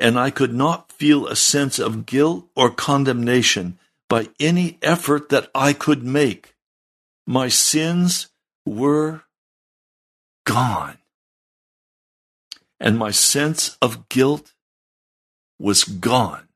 and 0.01 0.19
I 0.19 0.31
could 0.31 0.53
not 0.53 0.91
feel 0.91 1.29
a 1.29 1.37
sense 1.37 1.79
of 1.79 2.07
guilt 2.07 2.49
or 2.57 2.71
condemnation 2.71 3.79
by 4.09 4.31
any 4.41 4.77
effort 4.83 5.29
that 5.29 5.49
I 5.55 5.73
could 5.73 6.03
make. 6.03 6.57
My 7.25 7.47
sins 7.47 8.31
were 8.65 9.23
gone. 10.45 10.99
And 12.81 12.99
my 12.99 13.13
sense 13.13 13.79
of 13.81 14.09
guilt 14.09 14.53
was 15.61 15.85
gone, 15.85 16.49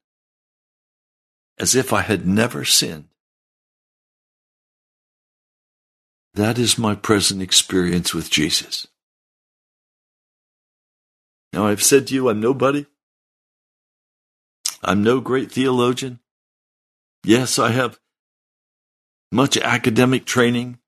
as 1.56 1.76
if 1.76 1.92
I 1.92 2.00
had 2.00 2.26
never 2.26 2.64
sinned. 2.64 3.06
That 6.34 6.58
is 6.58 6.76
my 6.76 6.96
present 6.96 7.40
experience 7.40 8.12
with 8.12 8.28
Jesus. 8.28 8.88
Now, 11.52 11.66
I've 11.66 11.82
said 11.82 12.06
to 12.06 12.14
you, 12.14 12.28
I'm 12.28 12.40
nobody. 12.40 12.86
I'm 14.82 15.02
no 15.02 15.20
great 15.20 15.50
theologian. 15.50 16.20
Yes, 17.24 17.58
I 17.58 17.70
have 17.70 17.98
much 19.32 19.56
academic 19.56 20.24
training. 20.24 20.78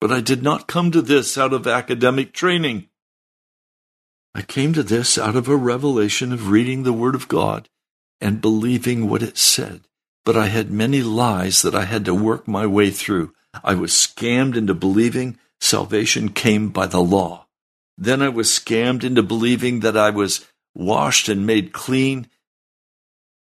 But 0.00 0.12
I 0.12 0.20
did 0.20 0.42
not 0.42 0.66
come 0.66 0.90
to 0.90 1.00
this 1.00 1.38
out 1.38 1.52
of 1.52 1.66
academic 1.66 2.32
training. 2.32 2.88
I 4.34 4.42
came 4.42 4.72
to 4.72 4.82
this 4.82 5.16
out 5.16 5.36
of 5.36 5.48
a 5.48 5.56
revelation 5.56 6.32
of 6.32 6.50
reading 6.50 6.82
the 6.82 6.92
Word 6.92 7.14
of 7.14 7.28
God 7.28 7.68
and 8.20 8.40
believing 8.40 9.08
what 9.08 9.22
it 9.22 9.38
said. 9.38 9.82
But 10.24 10.36
I 10.36 10.46
had 10.46 10.70
many 10.70 11.02
lies 11.02 11.62
that 11.62 11.74
I 11.74 11.84
had 11.84 12.04
to 12.06 12.14
work 12.14 12.48
my 12.48 12.66
way 12.66 12.90
through. 12.90 13.32
I 13.62 13.74
was 13.74 13.92
scammed 13.92 14.56
into 14.56 14.74
believing 14.74 15.38
salvation 15.60 16.30
came 16.30 16.70
by 16.70 16.86
the 16.86 17.00
law. 17.00 17.43
Then 17.96 18.22
I 18.22 18.28
was 18.28 18.48
scammed 18.48 19.04
into 19.04 19.22
believing 19.22 19.80
that 19.80 19.96
I 19.96 20.10
was 20.10 20.46
washed 20.74 21.28
and 21.28 21.46
made 21.46 21.72
clean, 21.72 22.28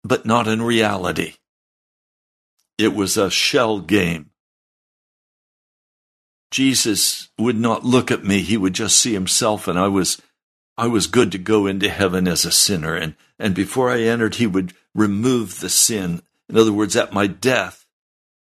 but 0.03 0.27
not 0.27 0.49
in 0.49 0.63
reality. 0.63 1.35
It 2.77 2.95
was 2.95 3.17
a 3.17 3.31
shell 3.31 3.81
game. 3.81 4.31
Jesus 6.51 7.29
would 7.39 7.59
not 7.59 7.85
look 7.85 8.11
at 8.11 8.25
me. 8.25 8.41
He 8.41 8.57
would 8.57 8.73
just 8.73 8.99
see 8.99 9.13
himself 9.13 9.69
and 9.69 9.79
I 9.79 9.87
was, 9.87 10.21
I 10.77 10.89
was 10.89 11.07
good 11.07 11.31
to 11.33 11.39
go 11.39 11.67
into 11.67 11.89
heaven 11.89 12.27
as 12.27 12.45
a 12.45 12.51
sinner. 12.51 12.97
And, 12.97 13.15
and 13.39 13.55
before 13.55 13.91
I 13.91 14.01
entered, 14.01 14.37
he 14.37 14.49
would 14.49 14.73
remove 14.95 15.61
the 15.61 15.69
sin. 15.69 16.23
In 16.49 16.57
other 16.57 16.73
words, 16.73 16.97
at 16.97 17.13
my 17.13 17.29
death, 17.29 17.87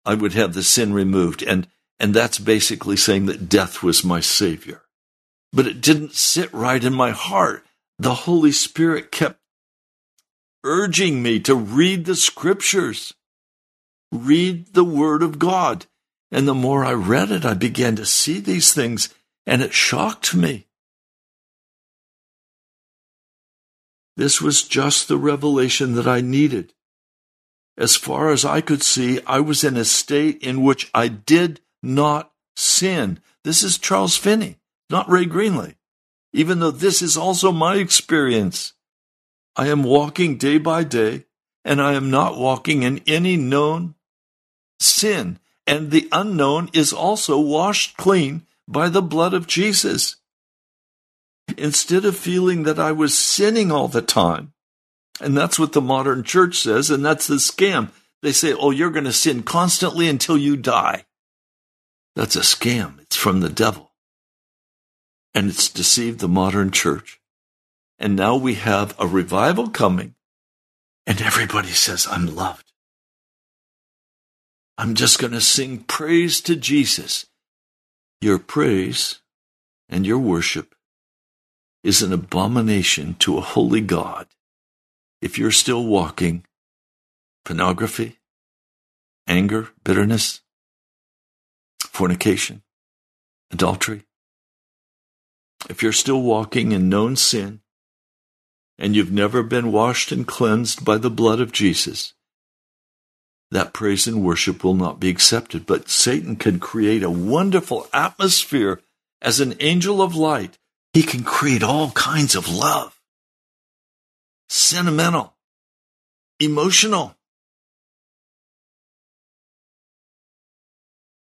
I 0.04 0.14
would 0.14 0.32
have 0.32 0.54
the 0.54 0.64
sin 0.64 0.92
removed. 0.92 1.44
And, 1.44 1.68
and 2.00 2.12
that's 2.12 2.40
basically 2.40 2.96
saying 2.96 3.26
that 3.26 3.48
death 3.48 3.82
was 3.84 4.02
my 4.02 4.18
savior 4.18 4.82
but 5.52 5.66
it 5.66 5.80
didn't 5.80 6.14
sit 6.14 6.52
right 6.52 6.82
in 6.82 6.94
my 6.94 7.10
heart. 7.10 7.64
The 7.98 8.14
Holy 8.14 8.52
Spirit 8.52 9.10
kept 9.10 9.38
urging 10.64 11.22
me 11.22 11.40
to 11.40 11.54
read 11.54 12.04
the 12.04 12.16
scriptures, 12.16 13.14
read 14.12 14.74
the 14.74 14.84
Word 14.84 15.22
of 15.22 15.38
God. 15.38 15.86
And 16.32 16.46
the 16.46 16.54
more 16.54 16.84
I 16.84 16.92
read 16.92 17.30
it, 17.32 17.44
I 17.44 17.54
began 17.54 17.96
to 17.96 18.06
see 18.06 18.38
these 18.38 18.72
things 18.72 19.12
and 19.46 19.62
it 19.62 19.72
shocked 19.72 20.34
me. 20.34 20.68
This 24.16 24.40
was 24.40 24.62
just 24.62 25.08
the 25.08 25.16
revelation 25.16 25.94
that 25.94 26.06
I 26.06 26.20
needed. 26.20 26.72
As 27.76 27.96
far 27.96 28.30
as 28.30 28.44
I 28.44 28.60
could 28.60 28.82
see, 28.82 29.20
I 29.26 29.40
was 29.40 29.64
in 29.64 29.76
a 29.76 29.84
state 29.84 30.42
in 30.42 30.62
which 30.62 30.90
I 30.94 31.08
did 31.08 31.60
not 31.82 32.30
sin. 32.54 33.20
This 33.42 33.62
is 33.62 33.78
Charles 33.78 34.16
Finney, 34.16 34.59
not 34.90 35.08
Ray 35.08 35.24
Greenley, 35.24 35.76
even 36.32 36.60
though 36.60 36.70
this 36.70 37.00
is 37.00 37.16
also 37.16 37.52
my 37.52 37.76
experience. 37.76 38.72
I 39.56 39.68
am 39.68 39.82
walking 39.82 40.36
day 40.36 40.58
by 40.58 40.84
day, 40.84 41.24
and 41.64 41.80
I 41.80 41.94
am 41.94 42.10
not 42.10 42.38
walking 42.38 42.82
in 42.82 43.00
any 43.06 43.36
known 43.36 43.94
sin, 44.78 45.38
and 45.66 45.90
the 45.90 46.08
unknown 46.12 46.70
is 46.72 46.92
also 46.92 47.38
washed 47.38 47.96
clean 47.96 48.46
by 48.66 48.88
the 48.88 49.02
blood 49.02 49.34
of 49.34 49.46
Jesus. 49.46 50.16
Instead 51.58 52.04
of 52.04 52.16
feeling 52.16 52.62
that 52.62 52.78
I 52.78 52.92
was 52.92 53.18
sinning 53.18 53.72
all 53.72 53.88
the 53.88 54.02
time, 54.02 54.52
and 55.20 55.36
that's 55.36 55.58
what 55.58 55.72
the 55.72 55.80
modern 55.80 56.22
church 56.22 56.56
says, 56.58 56.90
and 56.90 57.04
that's 57.04 57.26
the 57.26 57.36
scam. 57.36 57.90
They 58.22 58.32
say, 58.32 58.52
oh, 58.52 58.70
you're 58.70 58.90
going 58.90 59.04
to 59.04 59.12
sin 59.12 59.42
constantly 59.42 60.08
until 60.08 60.38
you 60.38 60.56
die. 60.56 61.04
That's 62.16 62.36
a 62.36 62.40
scam. 62.40 63.00
It's 63.00 63.16
from 63.16 63.40
the 63.40 63.48
devil. 63.48 63.89
And 65.34 65.48
it's 65.48 65.68
deceived 65.68 66.20
the 66.20 66.28
modern 66.28 66.70
church. 66.70 67.20
And 67.98 68.16
now 68.16 68.36
we 68.36 68.54
have 68.54 68.94
a 68.98 69.06
revival 69.06 69.68
coming, 69.68 70.14
and 71.06 71.20
everybody 71.20 71.68
says, 71.68 72.06
I'm 72.10 72.34
loved. 72.34 72.72
I'm 74.78 74.94
just 74.94 75.18
going 75.18 75.34
to 75.34 75.40
sing 75.42 75.80
praise 75.80 76.40
to 76.42 76.56
Jesus. 76.56 77.26
Your 78.22 78.38
praise 78.38 79.20
and 79.88 80.06
your 80.06 80.18
worship 80.18 80.74
is 81.84 82.02
an 82.02 82.12
abomination 82.12 83.14
to 83.20 83.36
a 83.36 83.42
holy 83.42 83.80
God 83.82 84.26
if 85.20 85.38
you're 85.38 85.50
still 85.50 85.84
walking 85.84 86.44
pornography, 87.44 88.18
anger, 89.26 89.68
bitterness, 89.84 90.40
fornication, 91.80 92.62
adultery, 93.50 94.04
if 95.68 95.82
you're 95.82 95.92
still 95.92 96.22
walking 96.22 96.72
in 96.72 96.88
known 96.88 97.16
sin 97.16 97.60
and 98.78 98.96
you've 98.96 99.12
never 99.12 99.42
been 99.42 99.72
washed 99.72 100.10
and 100.10 100.26
cleansed 100.26 100.84
by 100.84 100.96
the 100.96 101.10
blood 101.10 101.40
of 101.40 101.52
Jesus, 101.52 102.14
that 103.50 103.72
praise 103.72 104.06
and 104.06 104.24
worship 104.24 104.64
will 104.64 104.74
not 104.74 105.00
be 105.00 105.10
accepted. 105.10 105.66
But 105.66 105.88
Satan 105.88 106.36
can 106.36 106.60
create 106.60 107.02
a 107.02 107.10
wonderful 107.10 107.88
atmosphere 107.92 108.80
as 109.20 109.40
an 109.40 109.54
angel 109.60 110.00
of 110.00 110.14
light. 110.14 110.56
He 110.92 111.02
can 111.02 111.22
create 111.22 111.62
all 111.62 111.90
kinds 111.92 112.34
of 112.34 112.48
love, 112.48 112.98
sentimental, 114.48 115.34
emotional. 116.38 117.16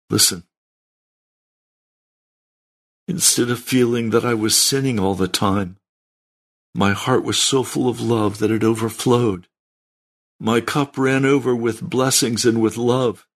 Listen. 0.10 0.44
Instead 3.08 3.50
of 3.50 3.60
feeling 3.60 4.12
that 4.12 4.24
I 4.24 4.34
was 4.34 4.56
sinning 4.56 5.00
all 5.00 5.16
the 5.16 5.28
time, 5.28 5.78
my 6.74 6.94
heart 6.94 7.24
was 7.24 7.38
so 7.38 7.64
full 7.64 7.90
of 7.90 8.00
love 8.00 8.40
that 8.40 8.52
it 8.52 8.64
overflowed. 8.64 9.48
My 10.40 10.62
cup 10.62 10.98
ran 10.98 11.26
over 11.26 11.56
with 11.56 11.82
blessings 11.82 12.46
and 12.46 12.62
with 12.62 12.78
love, 12.78 13.28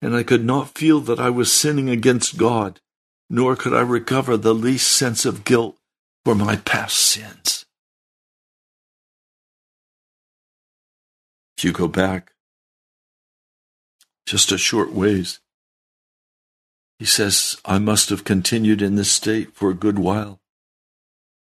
and 0.00 0.14
I 0.14 0.22
could 0.22 0.44
not 0.44 0.76
feel 0.78 1.00
that 1.00 1.20
I 1.20 1.30
was 1.30 1.52
sinning 1.52 1.90
against 1.90 2.38
God, 2.38 2.80
nor 3.28 3.56
could 3.56 3.74
I 3.74 3.80
recover 3.80 4.36
the 4.36 4.54
least 4.54 4.88
sense 4.88 5.24
of 5.24 5.44
guilt 5.44 5.76
for 6.24 6.34
my 6.34 6.56
past 6.56 6.96
sins. 6.96 7.66
If 11.58 11.64
you 11.64 11.72
go 11.72 11.88
back 11.88 12.32
just 14.26 14.52
a 14.52 14.58
short 14.58 14.92
ways, 14.92 15.40
he 17.00 17.06
says, 17.06 17.56
I 17.64 17.78
must 17.78 18.10
have 18.10 18.24
continued 18.24 18.82
in 18.82 18.94
this 18.94 19.10
state 19.10 19.54
for 19.54 19.70
a 19.70 19.74
good 19.74 19.98
while, 19.98 20.38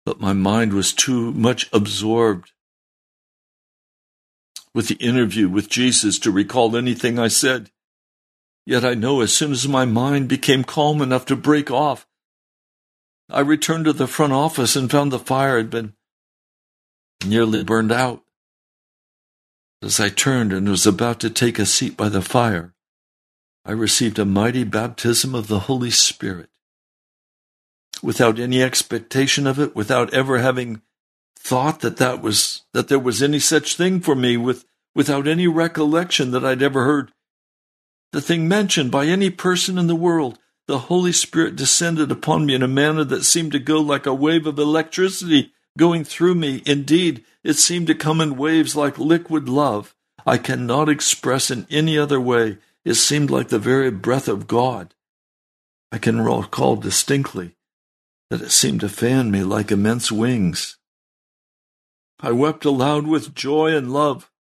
but 0.05 0.21
my 0.21 0.33
mind 0.33 0.71
was 0.71 0.93
too 0.93 1.31
much 1.31 1.67
absorbed 1.73 2.51
with 4.71 4.87
the 4.87 5.03
interview 5.03 5.49
with 5.49 5.67
Jesus 5.67 6.19
to 6.19 6.31
recall 6.31 6.77
anything 6.77 7.17
I 7.17 7.27
said. 7.27 7.71
Yet 8.67 8.85
I 8.85 8.93
know 8.93 9.21
as 9.21 9.33
soon 9.33 9.51
as 9.51 9.67
my 9.67 9.83
mind 9.83 10.29
became 10.29 10.63
calm 10.63 11.01
enough 11.01 11.25
to 11.25 11.35
break 11.35 11.71
off, 11.71 12.05
I 13.27 13.39
returned 13.39 13.85
to 13.85 13.93
the 13.93 14.05
front 14.05 14.33
office 14.33 14.75
and 14.75 14.91
found 14.91 15.11
the 15.11 15.17
fire 15.17 15.57
had 15.57 15.71
been 15.71 15.93
nearly 17.25 17.63
burned 17.63 17.91
out. 17.91 18.21
As 19.81 19.99
I 19.99 20.09
turned 20.09 20.53
and 20.53 20.69
was 20.69 20.85
about 20.85 21.19
to 21.21 21.31
take 21.31 21.57
a 21.57 21.65
seat 21.65 21.97
by 21.97 22.09
the 22.09 22.21
fire, 22.21 22.70
I 23.63 23.71
received 23.71 24.17
a 24.17 24.25
mighty 24.25 24.63
baptism 24.63 25.35
of 25.35 25.47
the 25.47 25.59
Holy 25.59 25.91
Spirit. 25.91 26.49
Without 28.01 28.39
any 28.39 28.63
expectation 28.63 29.45
of 29.45 29.59
it, 29.59 29.75
without 29.75 30.13
ever 30.13 30.39
having 30.39 30.81
thought 31.37 31.81
that 31.81 31.97
that 31.97 32.21
was 32.21 32.63
that 32.73 32.87
there 32.87 32.99
was 32.99 33.21
any 33.21 33.39
such 33.39 33.75
thing 33.75 33.99
for 33.99 34.15
me 34.15 34.37
with 34.37 34.65
without 34.95 35.27
any 35.27 35.47
recollection 35.47 36.31
that 36.31 36.43
I'd 36.43 36.63
ever 36.63 36.85
heard 36.85 37.11
the 38.11 38.21
thing 38.21 38.47
mentioned 38.47 38.91
by 38.91 39.05
any 39.05 39.29
person 39.29 39.77
in 39.77 39.87
the 39.87 39.95
world. 39.95 40.37
The 40.67 40.79
Holy 40.79 41.11
Spirit 41.11 41.55
descended 41.55 42.11
upon 42.11 42.45
me 42.45 42.53
in 42.53 42.63
a 42.63 42.67
manner 42.67 43.03
that 43.05 43.23
seemed 43.23 43.53
to 43.53 43.59
go 43.59 43.79
like 43.79 44.05
a 44.05 44.13
wave 44.13 44.45
of 44.45 44.59
electricity 44.59 45.53
going 45.77 46.03
through 46.03 46.35
me. 46.35 46.61
Indeed, 46.65 47.23
it 47.43 47.53
seemed 47.53 47.87
to 47.87 47.95
come 47.95 48.19
in 48.19 48.37
waves 48.37 48.75
like 48.75 48.97
liquid 48.97 49.47
love. 49.47 49.95
I 50.25 50.37
cannot 50.37 50.89
express 50.89 51.49
in 51.49 51.65
any 51.69 51.97
other 51.97 52.19
way. 52.19 52.57
It 52.83 52.95
seemed 52.95 53.29
like 53.29 53.49
the 53.49 53.59
very 53.59 53.91
breath 53.91 54.27
of 54.27 54.47
God. 54.47 54.93
I 55.91 55.97
can 55.97 56.21
recall 56.21 56.75
distinctly 56.77 57.55
that 58.29 58.41
it 58.41 58.51
seemed 58.51 58.81
to 58.81 58.89
fan 58.89 59.29
me 59.29 59.43
like 59.43 59.71
immense 59.71 60.11
wings. 60.11 60.77
I 62.19 62.31
wept 62.31 62.65
aloud 62.65 63.07
with 63.07 63.35
joy 63.35 63.75
and 63.75 63.91
love. 63.91 64.31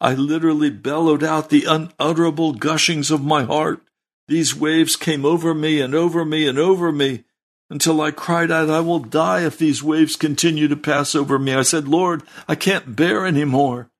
I 0.00 0.14
literally 0.14 0.70
bellowed 0.70 1.24
out 1.24 1.50
the 1.50 1.64
unutterable 1.64 2.54
gushings 2.54 3.10
of 3.10 3.24
my 3.24 3.44
heart. 3.44 3.82
These 4.28 4.54
waves 4.54 4.96
came 4.96 5.24
over 5.24 5.54
me 5.54 5.80
and 5.80 5.94
over 5.94 6.24
me 6.24 6.46
and 6.46 6.58
over 6.58 6.92
me 6.92 7.24
until 7.68 8.00
I 8.00 8.10
cried 8.10 8.50
out, 8.50 8.70
I 8.70 8.80
will 8.80 9.00
die 9.00 9.44
if 9.44 9.58
these 9.58 9.82
waves 9.82 10.16
continue 10.16 10.68
to 10.68 10.76
pass 10.76 11.14
over 11.14 11.38
me. 11.38 11.54
I 11.54 11.62
said, 11.62 11.88
Lord, 11.88 12.22
I 12.46 12.54
can't 12.54 12.94
bear 12.94 13.26
any 13.26 13.44
more. 13.44 13.90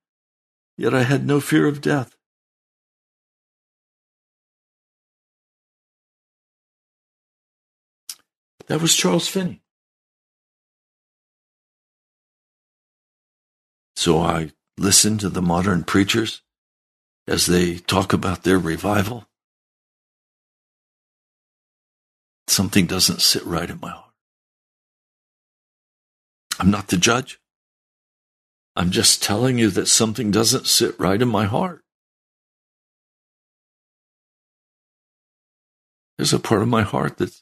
Yet 0.77 0.93
I 0.93 1.03
had 1.03 1.25
no 1.25 1.41
fear 1.41 1.67
of 1.67 1.81
death. 1.81 2.16
That 8.67 8.81
was 8.81 8.95
Charles 8.95 9.27
Finney. 9.27 9.61
So 13.95 14.19
I 14.19 14.51
listen 14.77 15.17
to 15.19 15.29
the 15.29 15.41
modern 15.41 15.83
preachers 15.83 16.41
as 17.27 17.45
they 17.45 17.75
talk 17.75 18.13
about 18.13 18.43
their 18.43 18.59
revival. 18.59 19.25
Something 22.47 22.85
doesn't 22.85 23.21
sit 23.21 23.43
right 23.45 23.69
in 23.69 23.79
my 23.81 23.89
heart. 23.89 24.13
I'm 26.59 26.71
not 26.71 26.87
the 26.87 26.97
judge. 26.97 27.39
I'm 28.75 28.91
just 28.91 29.23
telling 29.23 29.57
you 29.57 29.69
that 29.71 29.87
something 29.87 30.31
doesn't 30.31 30.67
sit 30.67 30.99
right 30.99 31.21
in 31.21 31.27
my 31.27 31.45
heart. 31.45 31.83
There's 36.17 36.33
a 36.33 36.39
part 36.39 36.61
of 36.61 36.67
my 36.67 36.83
heart 36.83 37.17
that 37.17 37.41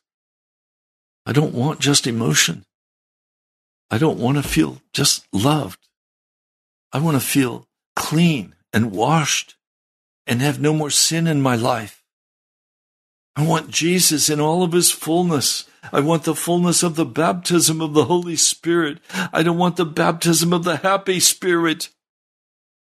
I 1.25 1.31
don't 1.31 1.53
want 1.53 1.79
just 1.79 2.05
emotion. 2.07 2.65
I 3.89 3.97
don't 3.97 4.19
want 4.19 4.37
to 4.37 4.43
feel 4.43 4.81
just 4.93 5.25
loved. 5.31 5.79
I 6.91 6.99
want 6.99 7.19
to 7.19 7.25
feel 7.25 7.67
clean 7.95 8.55
and 8.73 8.91
washed 8.91 9.55
and 10.27 10.41
have 10.41 10.59
no 10.59 10.73
more 10.73 10.89
sin 10.89 11.27
in 11.27 11.41
my 11.41 11.55
life. 11.55 12.03
I 13.35 13.45
want 13.45 13.69
Jesus 13.69 14.29
in 14.29 14.39
all 14.39 14.63
of 14.63 14.71
his 14.71 14.91
fullness. 14.91 15.65
I 15.91 15.99
want 15.99 16.23
the 16.23 16.35
fullness 16.35 16.83
of 16.83 16.95
the 16.95 17.05
baptism 17.05 17.81
of 17.81 17.93
the 17.93 18.05
Holy 18.05 18.37
Spirit. 18.37 18.99
I 19.33 19.43
don't 19.43 19.57
want 19.57 19.75
the 19.75 19.85
baptism 19.85 20.53
of 20.53 20.63
the 20.63 20.77
happy 20.77 21.19
Spirit. 21.19 21.89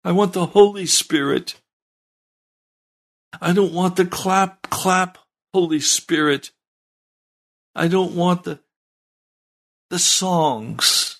I 0.03 0.11
want 0.11 0.33
the 0.33 0.47
Holy 0.47 0.85
Spirit. 0.85 1.61
I 3.41 3.53
don't 3.53 3.73
want 3.73 3.95
the 3.95 4.05
clap, 4.05 4.69
clap, 4.69 5.17
Holy 5.53 5.79
Spirit. 5.79 6.51
I 7.75 7.87
don't 7.87 8.15
want 8.15 8.43
the, 8.43 8.59
the 9.89 9.99
songs 9.99 11.13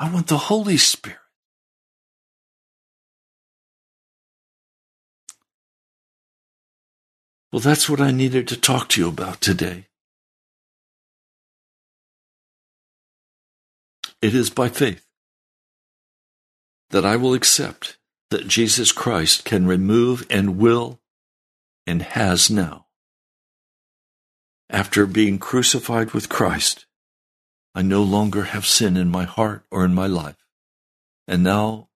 I 0.00 0.10
want 0.10 0.28
the 0.28 0.38
Holy 0.38 0.78
Spirit. 0.78 1.18
Well, 7.52 7.60
that's 7.60 7.86
what 7.86 8.00
I 8.00 8.10
needed 8.10 8.48
to 8.48 8.56
talk 8.56 8.88
to 8.90 9.00
you 9.02 9.08
about 9.08 9.42
today. 9.42 9.88
It 14.22 14.34
is 14.34 14.48
by 14.48 14.70
faith 14.70 15.04
that 16.88 17.04
I 17.04 17.16
will 17.16 17.34
accept 17.34 17.98
that 18.30 18.48
Jesus 18.48 18.92
Christ 18.92 19.44
can 19.44 19.66
remove 19.66 20.26
and 20.30 20.56
will 20.56 20.98
and 21.86 22.00
has 22.00 22.48
now. 22.48 22.86
After 24.70 25.04
being 25.04 25.40
crucified 25.40 26.12
with 26.12 26.28
Christ, 26.28 26.86
I 27.74 27.82
no 27.82 28.04
longer 28.04 28.44
have 28.44 28.64
sin 28.64 28.96
in 28.96 29.10
my 29.10 29.24
heart 29.24 29.64
or 29.68 29.84
in 29.84 29.94
my 29.94 30.06
life. 30.06 30.46
And 31.26 31.42
now 31.42 31.88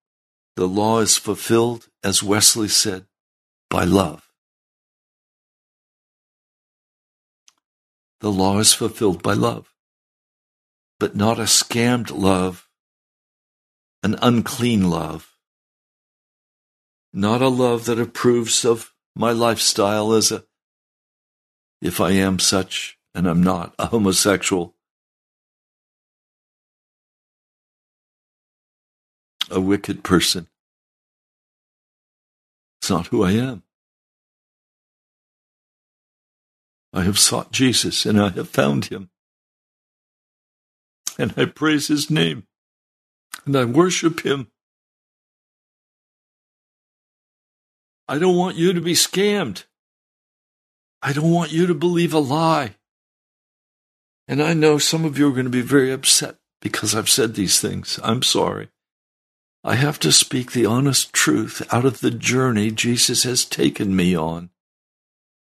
the 0.56 0.66
law 0.66 0.98
is 0.98 1.16
fulfilled, 1.16 1.88
as 2.02 2.22
Wesley 2.22 2.66
said, 2.66 3.06
by 3.70 3.84
love. 3.84 4.28
The 8.20 8.32
law 8.32 8.58
is 8.58 8.72
fulfilled 8.72 9.22
by 9.22 9.34
love, 9.34 9.72
but 10.98 11.14
not 11.14 11.38
a 11.38 11.42
scammed 11.42 12.10
love, 12.10 12.68
an 14.02 14.16
unclean 14.20 14.90
love, 14.90 15.36
not 17.12 17.40
a 17.40 17.48
love 17.48 17.84
that 17.84 18.00
approves 18.00 18.64
of 18.64 18.92
my 19.14 19.30
lifestyle 19.30 20.12
as 20.12 20.32
a, 20.32 20.44
if 21.84 22.00
I 22.00 22.12
am 22.12 22.38
such, 22.38 22.98
and 23.14 23.28
I'm 23.28 23.42
not, 23.42 23.74
a 23.78 23.86
homosexual, 23.86 24.74
a 29.50 29.60
wicked 29.60 30.02
person. 30.02 30.48
It's 32.80 32.88
not 32.88 33.08
who 33.08 33.22
I 33.22 33.32
am. 33.32 33.64
I 36.94 37.02
have 37.02 37.18
sought 37.18 37.52
Jesus 37.52 38.06
and 38.06 38.18
I 38.18 38.30
have 38.30 38.48
found 38.48 38.86
him. 38.86 39.10
And 41.18 41.34
I 41.36 41.44
praise 41.44 41.88
his 41.88 42.10
name 42.10 42.46
and 43.44 43.54
I 43.54 43.66
worship 43.66 44.24
him. 44.24 44.48
I 48.08 48.18
don't 48.18 48.36
want 48.36 48.56
you 48.56 48.72
to 48.72 48.80
be 48.80 48.94
scammed. 48.94 49.64
I 51.06 51.12
don't 51.12 51.30
want 51.30 51.52
you 51.52 51.66
to 51.66 51.74
believe 51.74 52.14
a 52.14 52.18
lie. 52.18 52.76
And 54.26 54.42
I 54.42 54.54
know 54.54 54.78
some 54.78 55.04
of 55.04 55.18
you 55.18 55.28
are 55.28 55.32
going 55.32 55.44
to 55.44 55.50
be 55.50 55.60
very 55.60 55.92
upset 55.92 56.36
because 56.62 56.94
I've 56.94 57.10
said 57.10 57.34
these 57.34 57.60
things. 57.60 58.00
I'm 58.02 58.22
sorry. 58.22 58.70
I 59.62 59.74
have 59.74 60.00
to 60.00 60.10
speak 60.10 60.52
the 60.52 60.64
honest 60.64 61.12
truth 61.12 61.60
out 61.70 61.84
of 61.84 62.00
the 62.00 62.10
journey 62.10 62.70
Jesus 62.70 63.24
has 63.24 63.44
taken 63.44 63.94
me 63.94 64.16
on. 64.16 64.48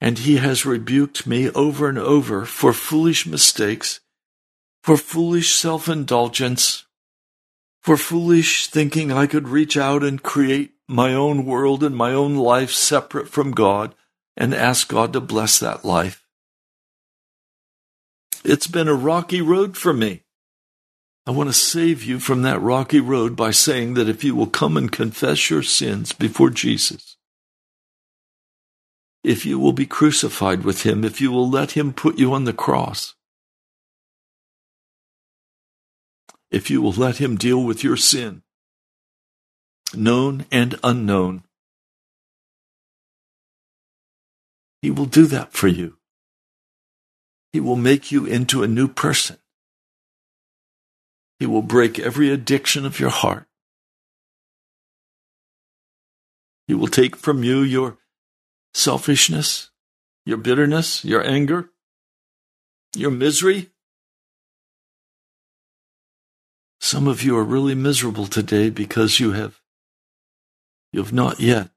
And 0.01 0.19
he 0.19 0.35
has 0.35 0.65
rebuked 0.65 1.25
me 1.25 1.49
over 1.51 1.87
and 1.87 1.97
over 1.97 2.43
for 2.43 2.73
foolish 2.73 3.25
mistakes, 3.25 4.01
for 4.83 4.97
foolish 4.97 5.55
self 5.55 5.87
indulgence, 5.87 6.85
for 7.81 7.95
foolish 7.95 8.67
thinking 8.67 9.13
I 9.13 9.27
could 9.27 9.47
reach 9.47 9.77
out 9.77 10.03
and 10.03 10.21
create 10.21 10.73
my 10.89 11.13
own 11.13 11.45
world 11.45 11.85
and 11.85 11.95
my 11.95 12.11
own 12.11 12.35
life 12.35 12.71
separate 12.71 13.29
from 13.29 13.51
God 13.51 13.95
and 14.37 14.53
ask 14.53 14.87
God 14.87 15.13
to 15.13 15.19
bless 15.19 15.59
that 15.59 15.83
life. 15.83 16.23
It's 18.45 18.67
been 18.67 18.87
a 18.87 18.93
rocky 18.93 19.41
road 19.41 19.75
for 19.75 19.91
me. 19.91 20.21
I 21.25 21.31
want 21.31 21.49
to 21.49 21.53
save 21.53 22.03
you 22.03 22.19
from 22.19 22.43
that 22.43 22.61
rocky 22.61 23.01
road 23.01 23.35
by 23.35 23.51
saying 23.51 23.95
that 23.95 24.07
if 24.07 24.23
you 24.23 24.35
will 24.35 24.47
come 24.47 24.77
and 24.77 24.89
confess 24.89 25.49
your 25.49 25.63
sins 25.63 26.13
before 26.13 26.51
Jesus, 26.51 27.17
if 29.23 29.45
you 29.45 29.59
will 29.59 29.73
be 29.73 29.85
crucified 29.85 30.63
with 30.63 30.83
him, 30.83 31.03
if 31.03 31.19
you 31.19 31.31
will 31.31 31.49
let 31.49 31.71
him 31.71 31.91
put 31.91 32.17
you 32.17 32.33
on 32.33 32.45
the 32.45 32.53
cross, 32.53 33.15
if 36.49 36.69
you 36.69 36.81
will 36.81 36.93
let 36.93 37.17
him 37.17 37.35
deal 37.35 37.61
with 37.61 37.83
your 37.83 37.97
sin, 37.97 38.43
known 39.93 40.45
and 40.49 40.79
unknown, 40.81 41.43
he 44.81 44.91
will 44.91 45.05
do 45.05 45.25
that 45.27 45.53
for 45.53 45.67
you. 45.67 45.97
He 47.53 47.59
will 47.59 47.75
make 47.75 48.11
you 48.11 48.25
into 48.25 48.63
a 48.63 48.67
new 48.67 48.87
person. 48.87 49.37
He 51.39 51.45
will 51.45 51.61
break 51.61 51.99
every 51.99 52.29
addiction 52.29 52.85
of 52.85 52.99
your 52.99 53.09
heart. 53.09 53.47
He 56.67 56.73
will 56.73 56.87
take 56.87 57.15
from 57.15 57.43
you 57.43 57.61
your 57.61 57.97
selfishness, 58.73 59.69
your 60.25 60.37
bitterness, 60.37 61.05
your 61.05 61.25
anger, 61.25 61.69
your 62.95 63.11
misery. 63.11 63.69
Some 66.79 67.07
of 67.07 67.23
you 67.23 67.37
are 67.37 67.43
really 67.43 67.75
miserable 67.75 68.27
today 68.27 68.69
because 68.69 69.19
you 69.19 69.31
have 69.31 69.59
you 70.91 71.01
have 71.01 71.13
not 71.13 71.39
yet 71.39 71.69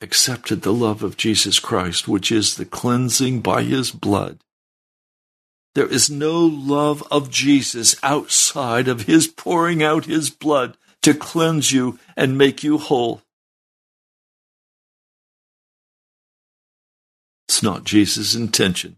accepted 0.00 0.62
the 0.62 0.72
love 0.72 1.02
of 1.02 1.16
Jesus 1.16 1.58
Christ, 1.58 2.08
which 2.08 2.30
is 2.30 2.54
the 2.54 2.64
cleansing 2.64 3.40
by 3.40 3.62
his 3.62 3.90
blood 3.90 4.38
there 5.78 5.86
is 5.86 6.10
no 6.10 6.40
love 6.40 7.04
of 7.08 7.30
Jesus 7.30 7.94
outside 8.02 8.88
of 8.88 9.02
his 9.02 9.28
pouring 9.28 9.80
out 9.80 10.06
his 10.06 10.28
blood 10.28 10.76
to 11.02 11.14
cleanse 11.14 11.70
you 11.70 12.00
and 12.16 12.36
make 12.36 12.64
you 12.64 12.78
whole. 12.78 13.22
It's 17.46 17.62
not 17.62 17.84
Jesus' 17.84 18.34
intention 18.34 18.96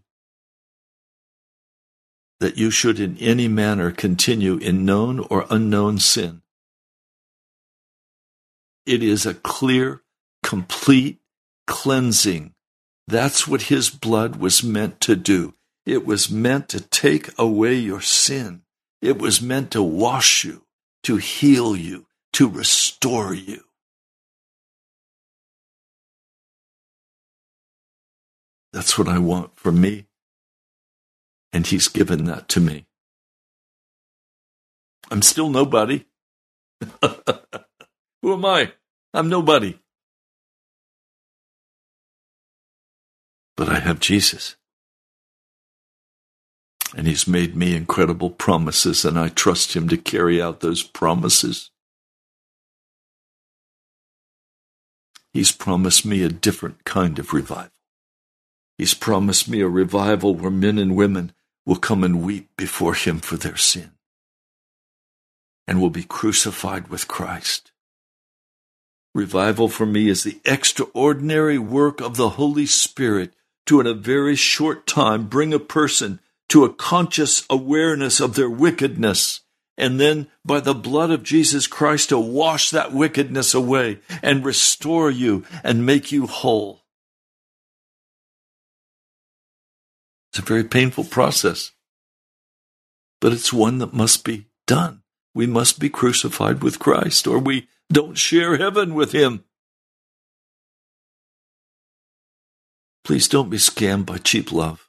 that 2.39 2.57
you 2.57 2.71
should 2.71 2.99
in 2.99 3.15
any 3.19 3.47
manner 3.47 3.91
continue 3.91 4.57
in 4.57 4.83
known 4.83 5.19
or 5.19 5.45
unknown 5.51 5.99
sin. 5.99 6.41
It 8.87 9.03
is 9.03 9.27
a 9.27 9.35
clear, 9.35 10.01
complete 10.43 11.19
cleansing. 11.67 12.53
That's 13.07 13.47
what 13.47 13.63
his 13.63 13.89
blood 13.89 14.37
was 14.37 14.63
meant 14.63 15.01
to 15.01 15.15
do. 15.15 15.55
It 15.85 16.05
was 16.05 16.29
meant 16.31 16.69
to 16.69 16.81
take 16.81 17.29
away 17.39 17.75
your 17.75 18.01
sin. 18.01 18.61
It 19.01 19.19
was 19.19 19.41
meant 19.41 19.71
to 19.71 19.83
wash 19.83 20.43
you, 20.43 20.63
to 21.03 21.17
heal 21.17 21.75
you, 21.75 22.05
to 22.33 22.47
restore 22.49 23.33
you. 23.33 23.63
That's 28.73 28.97
what 28.97 29.07
I 29.07 29.19
want 29.19 29.57
for 29.57 29.71
me. 29.71 30.05
And 31.53 31.67
He's 31.67 31.87
given 31.87 32.25
that 32.25 32.47
to 32.49 32.59
me. 32.61 32.85
I'm 35.11 35.21
still 35.21 35.49
nobody. 35.49 36.05
Who 38.21 38.33
am 38.33 38.45
I? 38.45 38.73
I'm 39.13 39.29
nobody. 39.29 39.77
But 43.61 43.69
I 43.69 43.77
have 43.77 43.99
Jesus. 43.99 44.55
And 46.97 47.05
He's 47.05 47.27
made 47.27 47.55
me 47.55 47.75
incredible 47.75 48.31
promises, 48.31 49.05
and 49.05 49.19
I 49.19 49.29
trust 49.29 49.75
Him 49.75 49.87
to 49.89 49.97
carry 49.97 50.41
out 50.41 50.61
those 50.61 50.81
promises. 50.81 51.69
He's 55.31 55.51
promised 55.51 56.07
me 56.07 56.23
a 56.23 56.29
different 56.29 56.85
kind 56.85 57.19
of 57.19 57.33
revival. 57.33 57.69
He's 58.79 58.95
promised 58.95 59.47
me 59.47 59.61
a 59.61 59.67
revival 59.67 60.33
where 60.33 60.49
men 60.49 60.79
and 60.79 60.95
women 60.95 61.31
will 61.63 61.75
come 61.75 62.03
and 62.03 62.23
weep 62.23 62.49
before 62.57 62.95
Him 62.95 63.19
for 63.19 63.37
their 63.37 63.57
sin 63.57 63.91
and 65.67 65.79
will 65.79 65.91
be 65.91 66.01
crucified 66.01 66.87
with 66.87 67.07
Christ. 67.07 67.71
Revival 69.13 69.67
for 69.67 69.85
me 69.85 70.09
is 70.09 70.23
the 70.23 70.39
extraordinary 70.45 71.59
work 71.59 72.01
of 72.01 72.17
the 72.17 72.29
Holy 72.29 72.65
Spirit 72.65 73.35
to, 73.65 73.79
in 73.79 73.87
a 73.87 73.93
very 73.93 74.35
short 74.35 74.87
time, 74.87 75.27
bring 75.27 75.53
a 75.53 75.59
person 75.59 76.19
to 76.49 76.65
a 76.65 76.73
conscious 76.73 77.45
awareness 77.49 78.19
of 78.19 78.35
their 78.35 78.49
wickedness, 78.49 79.41
and 79.77 79.99
then 79.99 80.27
by 80.45 80.59
the 80.59 80.75
blood 80.75 81.09
of 81.09 81.23
Jesus 81.23 81.65
Christ 81.65 82.09
to 82.09 82.19
wash 82.19 82.69
that 82.71 82.91
wickedness 82.91 83.53
away 83.53 83.99
and 84.21 84.43
restore 84.43 85.09
you 85.09 85.45
and 85.63 85.85
make 85.85 86.11
you 86.11 86.27
whole. 86.27 86.81
It's 90.31 90.39
a 90.39 90.41
very 90.41 90.63
painful 90.63 91.05
process, 91.05 91.71
but 93.19 93.33
it's 93.33 93.53
one 93.53 93.79
that 93.79 93.93
must 93.93 94.23
be 94.23 94.47
done. 94.67 95.03
We 95.33 95.47
must 95.47 95.79
be 95.79 95.89
crucified 95.89 96.61
with 96.61 96.79
Christ, 96.79 97.27
or 97.27 97.39
we 97.39 97.67
don't 97.91 98.17
share 98.17 98.57
heaven 98.57 98.93
with 98.93 99.13
Him. 99.13 99.45
Please 103.03 103.27
don't 103.27 103.49
be 103.49 103.57
scammed 103.57 104.05
by 104.05 104.17
cheap 104.17 104.51
love. 104.51 104.87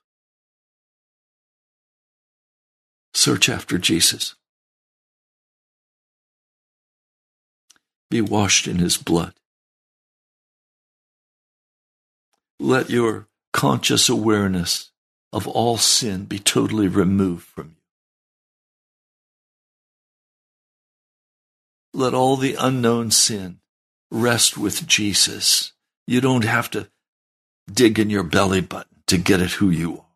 Search 3.14 3.48
after 3.48 3.78
Jesus. 3.78 4.34
Be 8.10 8.20
washed 8.20 8.66
in 8.66 8.78
his 8.78 8.96
blood. 8.96 9.34
Let 12.60 12.90
your 12.90 13.28
conscious 13.52 14.08
awareness 14.08 14.90
of 15.32 15.48
all 15.48 15.78
sin 15.78 16.24
be 16.24 16.38
totally 16.38 16.88
removed 16.88 17.46
from 17.46 17.68
you. 17.68 17.76
Let 21.94 22.14
all 22.14 22.36
the 22.36 22.56
unknown 22.58 23.10
sin 23.10 23.60
rest 24.10 24.56
with 24.56 24.86
Jesus. 24.86 25.72
You 26.06 26.20
don't 26.20 26.44
have 26.44 26.70
to 26.70 26.88
dig 27.70 27.98
in 27.98 28.10
your 28.10 28.22
belly 28.22 28.60
button 28.60 28.98
to 29.06 29.18
get 29.18 29.40
at 29.40 29.52
who 29.52 29.70
you 29.70 29.98
are. 29.98 30.06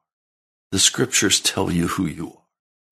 The 0.73 0.79
scriptures 0.79 1.41
tell 1.41 1.71
you 1.71 1.89
who 1.89 2.07
you 2.07 2.29
are. 2.29 2.43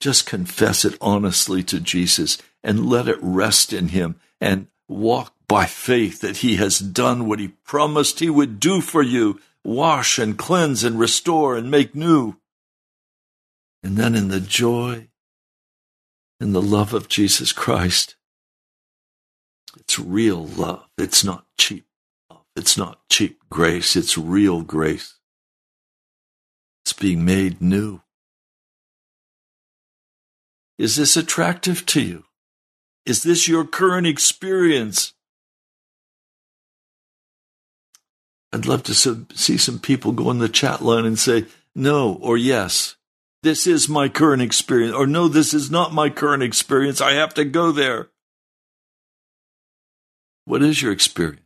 Just 0.01 0.27
confess 0.27 0.85
it 0.85 0.99
honestly 1.01 1.63
to 1.65 1.81
Jesus 1.81 2.39
and 2.63 2.87
let 2.87 3.09
it 3.09 3.19
rest 3.21 3.73
in 3.73 3.89
Him 3.89 4.17
and 4.41 4.67
walk 4.89 5.35
by 5.49 5.65
faith 5.67 6.21
that 6.21 6.39
He 6.39 6.57
has 6.57 6.79
done 6.79 7.27
what 7.27 7.39
He 7.39 7.49
promised 7.49 8.21
He 8.21 8.31
would 8.31 8.61
do 8.61 8.81
for 8.81 9.03
you 9.03 9.41
wash 9.65 10.19
and 10.19 10.37
cleanse 10.37 10.85
and 10.85 10.99
restore 10.99 11.57
and 11.57 11.71
make 11.71 11.95
new. 11.95 12.37
And 13.83 13.97
then 13.97 14.15
in 14.15 14.29
the 14.29 14.41
joy 14.41 15.09
and 16.39 16.55
the 16.55 16.63
love 16.63 16.93
of 16.93 17.09
Jesus 17.09 17.53
Christ, 17.53 18.17
it's 19.79 19.99
real 19.99 20.47
love. 20.47 20.87
It's 20.99 21.25
not 21.25 21.47
cheap. 21.59 21.87
It's 22.57 22.79
not 22.79 23.01
cheap 23.11 23.41
grace. 23.51 23.97
It's 23.97 24.17
real 24.17 24.63
grace. 24.63 25.19
It's 26.85 26.93
being 26.93 27.25
made 27.25 27.61
new. 27.61 28.01
Is 30.79 30.97
this 30.97 31.17
attractive 31.17 31.87
to 31.87 32.01
you? 32.01 32.25
Is 33.07 33.23
this 33.23 33.49
your 33.49 33.65
current 33.65 34.07
experience? 34.07 35.13
I'd 38.53 38.67
love 38.67 38.83
to 38.85 38.95
see 38.95 39.57
some 39.57 39.79
people 39.79 40.13
go 40.13 40.31
in 40.31 40.39
the 40.39 40.49
chat 40.49 40.81
line 40.81 41.05
and 41.05 41.19
say 41.19 41.47
no 41.75 42.15
or 42.15 42.37
yes. 42.37 42.97
This 43.43 43.67
is 43.67 43.89
my 43.89 44.09
current 44.09 44.41
experience, 44.41 44.95
or 44.95 45.07
no, 45.07 45.29
this 45.29 45.53
is 45.53 45.71
not 45.71 45.93
my 45.93 46.09
current 46.09 46.43
experience. 46.43 47.01
I 47.01 47.13
have 47.13 47.35
to 47.35 47.45
go 47.45 47.73
there. 47.73 48.09
What 50.47 50.63
is 50.63 50.81
your 50.81 50.93
experience? 50.93 51.44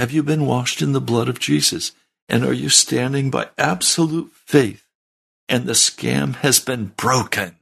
Have 0.00 0.12
you 0.12 0.22
been 0.22 0.46
washed 0.46 0.80
in 0.80 0.92
the 0.92 1.00
blood 1.00 1.28
of 1.28 1.38
Jesus? 1.38 1.92
And 2.26 2.42
are 2.42 2.54
you 2.54 2.70
standing 2.70 3.30
by 3.30 3.50
absolute 3.58 4.32
faith 4.32 4.86
and 5.46 5.66
the 5.66 5.74
scam 5.74 6.36
has 6.36 6.58
been 6.58 6.94
broken? 6.96 7.56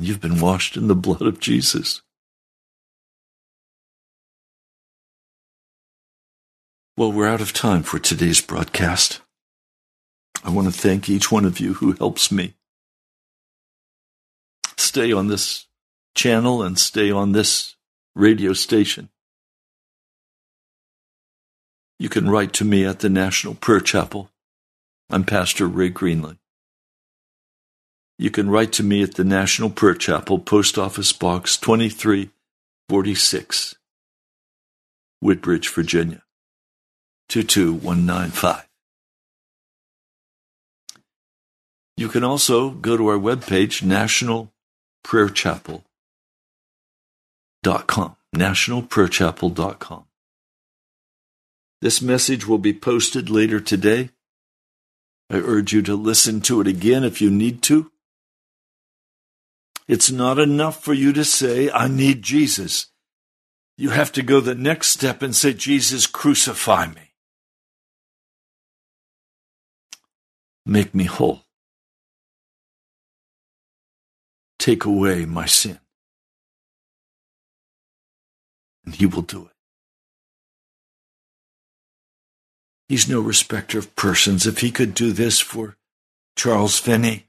You've 0.00 0.20
been 0.20 0.40
washed 0.40 0.76
in 0.76 0.88
the 0.88 0.96
blood 0.96 1.22
of 1.22 1.38
Jesus. 1.38 2.02
Well, 6.96 7.12
we're 7.12 7.28
out 7.28 7.40
of 7.40 7.52
time 7.52 7.84
for 7.84 8.00
today's 8.00 8.40
broadcast. 8.40 9.20
I 10.42 10.50
want 10.50 10.66
to 10.66 10.76
thank 10.76 11.08
each 11.08 11.30
one 11.30 11.44
of 11.44 11.60
you 11.60 11.74
who 11.74 11.92
helps 11.92 12.32
me 12.32 12.54
stay 14.76 15.12
on 15.12 15.28
this 15.28 15.66
channel 16.16 16.60
and 16.60 16.76
stay 16.76 17.12
on 17.12 17.30
this 17.30 17.76
radio 18.14 18.52
station. 18.52 19.08
You 21.98 22.08
can 22.08 22.30
write 22.30 22.52
to 22.54 22.64
me 22.64 22.84
at 22.84 23.00
the 23.00 23.10
National 23.10 23.54
Prayer 23.54 23.80
Chapel. 23.80 24.30
I'm 25.10 25.24
Pastor 25.24 25.66
Ray 25.66 25.90
Greenley. 25.90 26.38
You 28.18 28.30
can 28.30 28.48
write 28.50 28.72
to 28.72 28.82
me 28.82 29.02
at 29.02 29.14
the 29.14 29.24
National 29.24 29.70
Prayer 29.70 29.94
Chapel, 29.94 30.38
Post 30.38 30.78
Office 30.78 31.12
Box 31.12 31.56
2346, 31.56 33.74
Woodbridge, 35.20 35.68
Virginia. 35.68 36.22
22195. 37.30 38.68
You 41.96 42.08
can 42.08 42.24
also 42.24 42.70
go 42.70 42.96
to 42.96 43.06
our 43.08 43.18
webpage, 43.18 43.82
nationalprayerchapel.com. 47.64 48.16
Nationalprayerchapel.com. 48.34 50.04
This 51.80 52.02
message 52.02 52.46
will 52.46 52.58
be 52.58 52.74
posted 52.74 53.30
later 53.30 53.60
today. 53.60 54.10
I 55.30 55.36
urge 55.36 55.72
you 55.72 55.82
to 55.82 55.94
listen 55.94 56.40
to 56.42 56.60
it 56.60 56.66
again 56.66 57.04
if 57.04 57.20
you 57.20 57.30
need 57.30 57.62
to. 57.64 57.90
It's 59.88 60.10
not 60.10 60.38
enough 60.38 60.82
for 60.82 60.92
you 60.92 61.12
to 61.14 61.24
say, 61.24 61.70
I 61.70 61.88
need 61.88 62.22
Jesus. 62.22 62.86
You 63.76 63.90
have 63.90 64.12
to 64.12 64.22
go 64.22 64.40
the 64.40 64.54
next 64.54 64.88
step 64.88 65.22
and 65.22 65.34
say, 65.34 65.52
Jesus, 65.52 66.06
crucify 66.06 66.86
me. 66.88 67.14
Make 70.66 70.94
me 70.94 71.04
whole. 71.04 71.42
Take 74.58 74.84
away 74.84 75.24
my 75.24 75.46
sin. 75.46 75.80
And 78.84 78.94
he 78.94 79.06
will 79.06 79.22
do 79.22 79.46
it. 79.46 79.52
He's 82.88 83.08
no 83.08 83.20
respecter 83.20 83.78
of 83.78 83.94
persons. 83.94 84.46
If 84.46 84.58
he 84.58 84.70
could 84.70 84.94
do 84.94 85.12
this 85.12 85.38
for 85.38 85.76
Charles 86.36 86.78
Finney, 86.78 87.26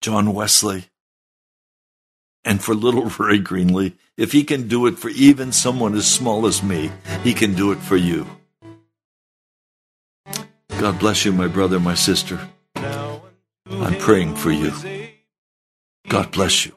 John 0.00 0.32
Wesley, 0.32 0.84
and 2.44 2.62
for 2.62 2.74
little 2.74 3.04
Ray 3.18 3.40
Greenley, 3.40 3.94
if 4.16 4.32
he 4.32 4.44
can 4.44 4.68
do 4.68 4.86
it 4.86 4.98
for 4.98 5.08
even 5.08 5.50
someone 5.50 5.94
as 5.94 6.06
small 6.06 6.46
as 6.46 6.62
me, 6.62 6.92
he 7.22 7.34
can 7.34 7.54
do 7.54 7.72
it 7.72 7.78
for 7.78 7.96
you. 7.96 8.26
God 10.78 10.98
bless 10.98 11.24
you, 11.24 11.32
my 11.32 11.48
brother, 11.48 11.80
my 11.80 11.94
sister. 11.94 12.38
I'm 12.76 13.96
praying 13.98 14.36
for 14.36 14.52
you. 14.52 14.72
God 16.08 16.30
bless 16.30 16.66
you. 16.66 16.76